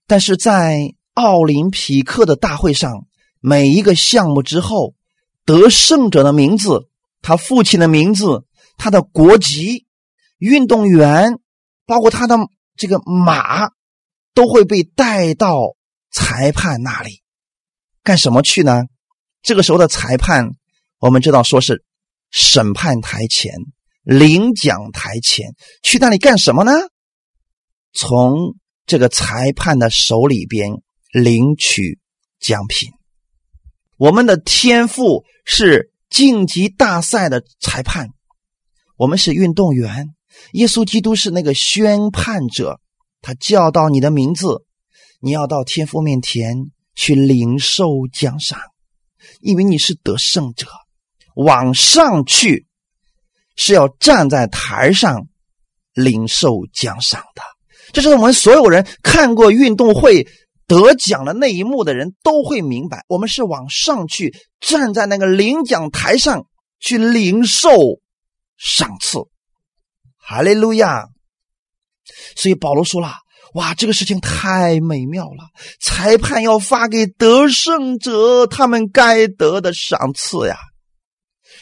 [0.06, 3.04] 但是在奥林匹克的大会上，
[3.40, 4.94] 每一个项目之后，
[5.44, 6.88] 得胜者的名字、
[7.20, 8.44] 他父亲的名字、
[8.76, 9.86] 他的国籍、
[10.38, 11.38] 运动员，
[11.86, 12.36] 包括他的
[12.76, 13.70] 这个马，
[14.34, 15.76] 都会被带到。
[16.16, 17.22] 裁判那里
[18.04, 18.84] 干什么去呢？
[19.42, 20.50] 这个时候的裁判，
[21.00, 21.84] 我们知道说是
[22.30, 23.52] 审判台前、
[24.04, 26.70] 领奖台前去那里干什么呢？
[27.92, 28.54] 从
[28.86, 30.70] 这个裁判的手里边
[31.10, 31.98] 领取
[32.38, 32.92] 奖品。
[33.96, 38.10] 我们的天赋是晋级大赛的裁判，
[38.96, 40.14] 我们是运动员。
[40.52, 42.80] 耶稣基督是那个宣判者，
[43.20, 44.64] 他叫到你的名字。
[45.20, 48.60] 你要到天父面前去领受奖赏，
[49.40, 50.66] 因为你是得胜者。
[51.34, 52.66] 往上去
[53.56, 55.28] 是要站在台上
[55.94, 57.42] 领受奖赏的。
[57.92, 60.26] 这是我们所有人看过运动会
[60.66, 66.46] 得奖的那一幕的人都会明白，我们是往上去站在那个领奖台上
[66.80, 67.70] 去领受
[68.56, 69.18] 赏赐。
[70.16, 71.04] 哈利路亚！
[72.36, 73.12] 所以保罗说了。
[73.54, 75.44] 哇，这个事情太美妙了！
[75.80, 80.56] 裁判要发给得胜者他们该得的赏赐呀。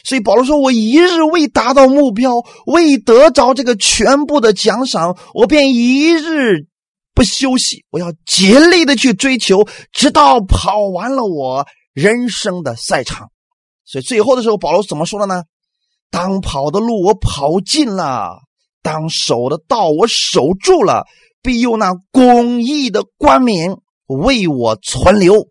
[0.03, 6.65] 所以保罗说：“我一日未达到目标，未得着这个全部的奖赏，我便一日
[7.13, 7.85] 不休息。
[7.91, 13.29] 我要竭力的去追求，直到跑完了我人生的赛场。”
[13.85, 15.43] 所以最后的时候，保罗怎么说的呢？
[16.13, 18.43] 当跑的路我跑尽了，
[18.83, 21.07] 当守的道我守住了。
[21.41, 25.49] 必有那公义的冠冕为我存留，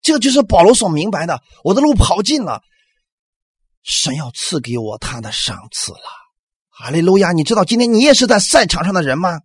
[0.00, 1.42] 这就是保罗所明白的。
[1.62, 2.62] 我的路跑尽了，
[3.82, 5.98] 神要赐给我他的赏赐了。
[6.70, 7.32] 哈利路亚！
[7.32, 9.42] 你知道今天你也是在赛场上的人吗？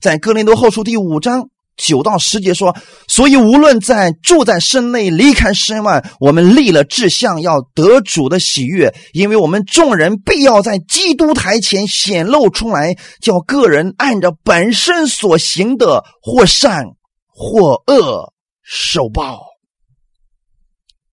[0.00, 1.50] 在哥林多后书第五章。
[1.78, 2.76] 九到十节说，
[3.06, 16.84] 所以无论在住在身内，离开身外，我们立了志向，要得主的喜悦，因为我们众人必要在基督台前显露出来，叫个人按着本身所行的，或善
[17.28, 19.40] 或恶受报。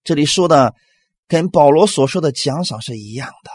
[0.04, 0.74] 这里说的
[1.28, 3.52] 跟保罗所说的奖赏是一样的。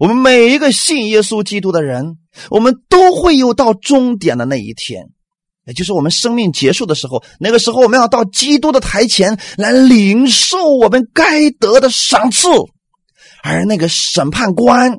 [0.00, 2.16] 我们每一个信耶稣基督的人，
[2.50, 5.06] 我们都会有到终点的那一天。
[5.64, 12.48] 也就是我们生命结束的时候，那个时候我们要到基督的台前来领受我们该得的赏赐，
[13.44, 14.98] 而那个审判官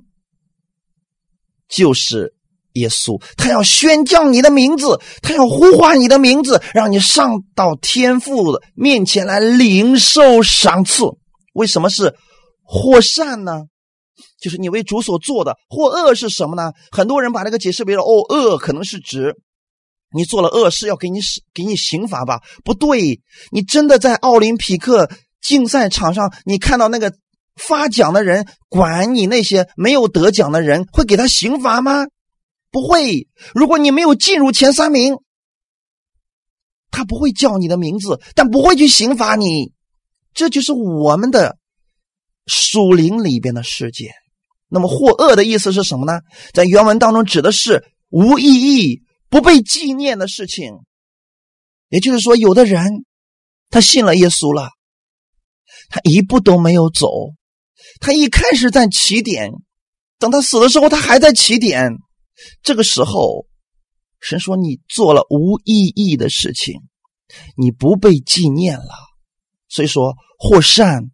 [1.68, 2.34] 就是
[2.74, 11.03] 耶稣，他要宣叫你的名字，他要呼唤你的名字，让你上到天父的面前来领受赏赐。
[11.53, 12.16] 为什么是
[12.64, 13.64] 或善呢？
[14.41, 16.72] 就是你为主所做的；或恶是什么呢？
[16.89, 19.36] 很多人把这个解释为了哦，恶可能是指。
[20.14, 21.20] 你做了恶事，要给你
[21.53, 22.41] 给你刑罚吧？
[22.64, 25.09] 不对，你真的在奥林匹克
[25.41, 27.14] 竞赛场上，你看到那个
[27.55, 32.05] 发奖的人管你那些没有得奖的人，会给他刑罚吗？
[32.72, 33.28] 不会。
[33.53, 35.18] 如果你没有进入前三名，
[36.89, 39.72] 他不会叫你的名字，但不会去刑罚你。
[40.34, 41.57] 这就是我们的
[42.47, 44.11] 属灵里边的世界。
[44.68, 46.22] 那么或恶的意思是什么呢？
[46.53, 49.03] 在原文当中指的是无意义、
[49.34, 50.76] 不被纪念的事情。
[51.90, 53.04] 也就是说，有的人
[53.72, 54.70] 他信了耶稣了，
[55.90, 57.08] 他一步都没有走，
[58.00, 59.50] 他一开始在起点，
[60.20, 61.94] 等他死的时候，他还在起点。
[62.62, 63.48] 这个时候，
[64.20, 66.76] 神说你做了无意义的事情，
[67.58, 68.94] 你不被纪念了。
[69.68, 71.10] 所以说，或善。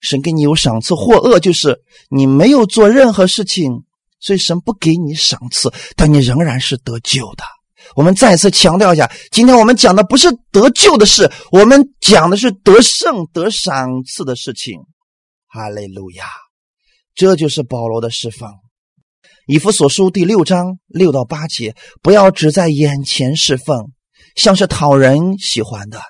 [0.00, 3.84] 神给你有赏赐，或恶就是你没有做任何事情，
[4.20, 7.44] 所以神不给你赏赐，但你仍然是得救的。
[7.94, 14.80] 我们再次强调一下，今天我们讲的不是得救的事，我们讲的是得胜、得赏赐的事情。
[15.48, 16.24] 哈利路亚！
[17.14, 18.52] 这就是保罗的释放。
[19.46, 23.90] 以弗所书第六章六到八节，不要只在眼前侍奉，
[24.34, 26.00] 像是讨人喜欢的。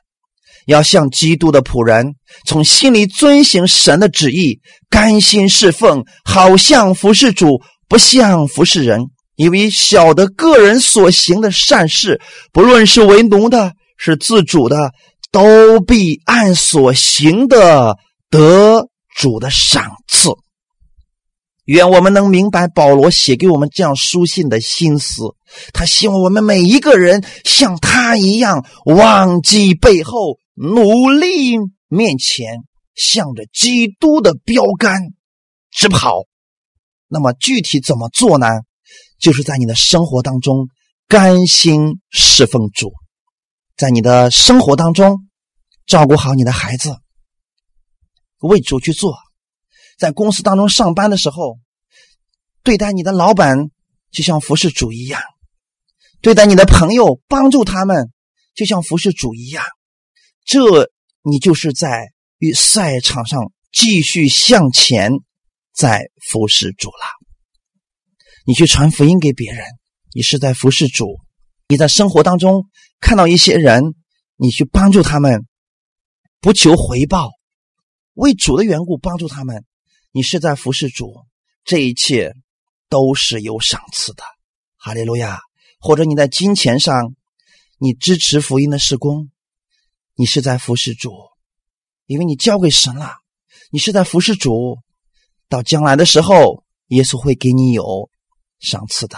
[0.67, 2.15] 要像基督的仆人，
[2.47, 9.11] 从心里遵行神的旨意，甘心侍奉，好像服侍主，不像服侍人。
[9.37, 12.21] 因为晓得个人所行的善事，
[12.53, 14.93] 不论是为奴的，是自主的，
[15.31, 17.97] 都必按所行的
[18.31, 20.31] 得主的赏赐。
[21.65, 25.23] 愿我们能明白保罗写给我们这样书信的心思。
[25.73, 30.39] 他希望我们每一个人像他一样，忘记背后。
[30.57, 31.57] 努力
[31.89, 32.63] 面前，
[32.95, 34.95] 向着基督的标杆
[35.73, 36.27] 直跑。
[37.09, 38.47] 那么具体怎么做呢？
[39.19, 40.69] 就是在你的生活当中
[41.07, 42.93] 甘心侍奉主，
[43.77, 45.29] 在你的生活当中
[45.87, 46.97] 照顾好你的孩子，
[48.41, 49.17] 为主去做。
[49.99, 51.59] 在公司当中上班的时候，
[52.63, 53.71] 对待你的老板
[54.11, 55.21] 就像服侍主一样；
[56.21, 58.11] 对待你的朋友，帮助他们
[58.55, 59.65] 就像服侍主一样。
[60.45, 60.91] 这
[61.23, 65.13] 你就是在与赛场上继续向前，
[65.73, 67.24] 在服侍主了。
[68.47, 69.65] 你去传福音给别人，
[70.13, 71.07] 你是在服侍主；
[71.67, 72.69] 你在生活当中
[73.01, 73.95] 看到一些人，
[74.37, 75.47] 你去帮助他们，
[76.41, 77.31] 不求回报，
[78.13, 79.65] 为主的缘故帮助他们，
[80.13, 81.25] 你是在服侍主。
[81.65, 82.35] 这一切
[82.91, 84.23] 都是有赏赐的，
[84.77, 85.41] 哈利路亚！
[85.81, 87.15] 或者你在金钱上，
[87.79, 89.31] 你支持福音的施工。
[90.17, 91.11] 你是在服侍主，
[92.07, 93.15] 因为你交给神了。
[93.71, 94.79] 你是在服侍主，
[95.49, 98.11] 到将来的时候，耶稣会给你有
[98.65, 99.17] 赏赐的。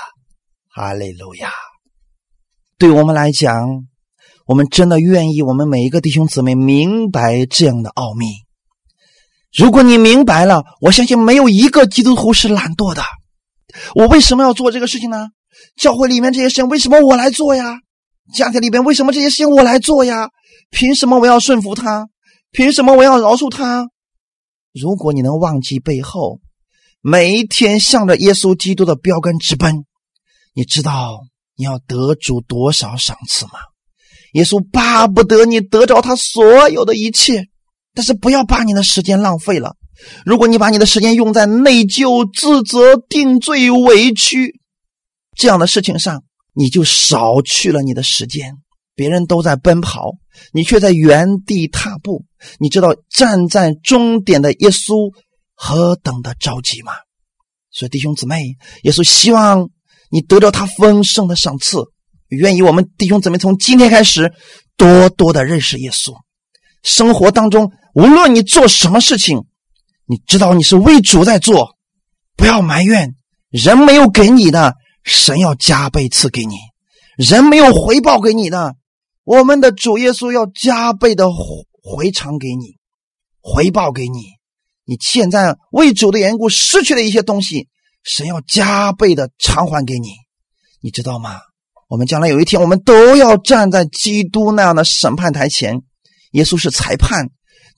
[0.68, 1.50] 哈利路亚！
[2.76, 3.86] 对我们来讲，
[4.44, 8.26] 我们真的愿意，我们每一个弟兄姊妹明白这样的奥秘。
[9.56, 13.02] 如果你明白了，我相信没有一个基督徒是懒惰的。
[13.94, 15.28] 我为什么要做这个事情呢？
[15.76, 17.78] 教会里面这些事情为什么我来做呀？
[18.34, 20.28] 家庭里边为什么这些事情我来做呀？
[20.70, 22.08] 凭什么我要顺服他？
[22.50, 23.86] 凭什么我要饶恕他？
[24.74, 26.40] 如果你能忘记背后，
[27.00, 29.84] 每一天向着耶稣基督的标杆直奔，
[30.54, 31.20] 你知道
[31.56, 33.52] 你要得主多少赏赐吗？
[34.32, 37.46] 耶稣巴不得你得着他所有的一切，
[37.94, 39.76] 但是不要把你的时间浪费了。
[40.26, 44.60] 如果你把你的时间用在内疚、自责、定罪、委屈
[45.36, 46.22] 这样的事情上，
[46.52, 48.52] 你就少去了你的时间。
[48.94, 50.12] 别人都在奔跑，
[50.52, 52.24] 你却在原地踏步。
[52.58, 55.12] 你知道站在终点的耶稣
[55.56, 56.92] 何等的着急吗？
[57.72, 59.68] 所以弟兄姊妹，耶稣希望
[60.10, 61.78] 你得到他丰盛的赏赐，
[62.28, 64.32] 愿意我们弟兄姊妹从今天开始
[64.76, 66.12] 多多的认识耶稣。
[66.82, 69.44] 生活当中，无论你做什么事情，
[70.06, 71.76] 你知道你是为主在做，
[72.36, 73.16] 不要埋怨
[73.50, 76.54] 人没有给你的，神要加倍赐给你；
[77.16, 78.76] 人没有回报给你的。
[79.24, 81.26] 我们的主耶稣要加倍的
[81.82, 82.76] 回偿给你，
[83.40, 84.35] 回报给你。
[84.86, 87.68] 你现在为主的缘故失去了一些东西，
[88.02, 90.10] 神要加倍的偿还给你，
[90.80, 91.40] 你知道吗？
[91.88, 95.82] 我们将来有一天，我们都要站在基督那样的审判台前，
[96.30, 97.28] 耶稣是裁判，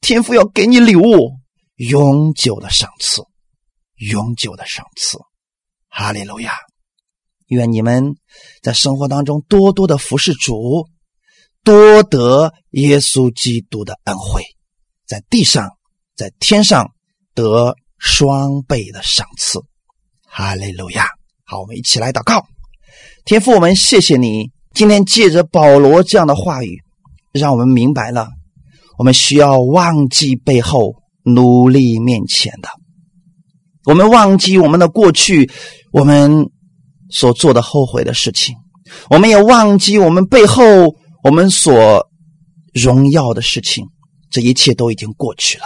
[0.00, 1.32] 天父要给你礼物，
[1.76, 3.22] 永久的赏赐，
[3.96, 5.18] 永久的赏赐。
[5.88, 6.54] 哈利路亚！
[7.46, 8.14] 愿你们
[8.62, 10.86] 在生活当中多多的服侍主。
[11.64, 14.42] 多得耶稣基督的恩惠，
[15.06, 15.68] 在地上，
[16.16, 16.92] 在天上
[17.42, 19.60] 得双倍的赏赐。
[20.26, 21.06] 哈利路亚！
[21.44, 22.44] 好，我们一起来祷告。
[23.24, 26.78] 天父，我们谢谢你，今天借着保罗这样的话语，
[27.32, 28.28] 让我们明白了，
[28.98, 32.68] 我们需要忘记背后，努力面前的。
[33.84, 35.50] 我们忘记我们的过去，
[35.92, 36.50] 我们
[37.10, 38.56] 所做的后悔的事情，
[39.10, 40.64] 我们也忘记我们背后。
[41.24, 42.08] 我们所
[42.72, 43.84] 荣耀的事情，
[44.30, 45.64] 这一切都已经过去了。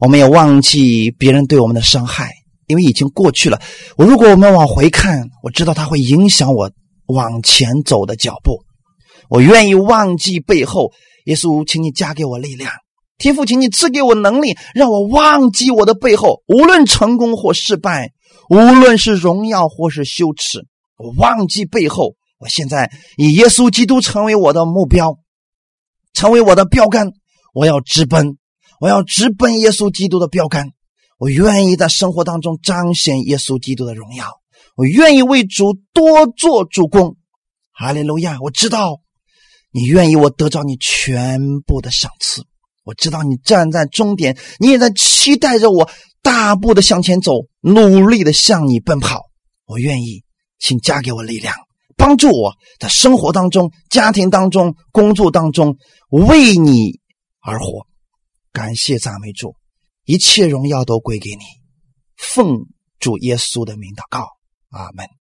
[0.00, 2.30] 我们也忘记别人对我们的伤害，
[2.66, 3.60] 因为已经过去了。
[3.98, 6.70] 我如果我们往回看，我知道它会影响我
[7.06, 8.62] 往前走的脚步。
[9.28, 10.90] 我愿意忘记背后，
[11.26, 12.72] 耶稣，请你加给我力量，
[13.18, 18.12] 天父，请你赐给我能力，让我忘记我的背后，无论成功或失败，
[18.48, 22.14] 无论是荣耀或是羞耻，我忘记背后。
[22.38, 25.18] 我现在以耶稣基督成为我的目标，
[26.14, 27.12] 成为我的标杆。
[27.52, 28.38] 我要直奔，
[28.80, 30.70] 我要直奔耶稣基督的标杆。
[31.18, 34.26] 我愿意在生活当中彰显耶稣基督的荣耀。
[34.74, 37.16] 我愿意为主多做主公。
[37.72, 38.38] 哈利路亚！
[38.40, 39.00] 我知道
[39.70, 42.42] 你愿意我得着你全部的赏赐。
[42.82, 45.90] 我知道你站在终点，你也在期待着我
[46.22, 49.26] 大步的向前走，努力的向你奔跑。
[49.66, 50.24] 我愿意，
[50.58, 51.54] 请加给我力量。
[51.98, 55.76] 帮助我在生活当中、家庭当中、工作当中
[56.08, 56.98] 为你
[57.42, 57.86] 而活，
[58.52, 59.54] 感谢赞美主，
[60.04, 61.44] 一切荣耀都归给你，
[62.16, 62.66] 奉
[62.98, 64.26] 主耶稣的名祷告，
[64.70, 65.19] 阿门。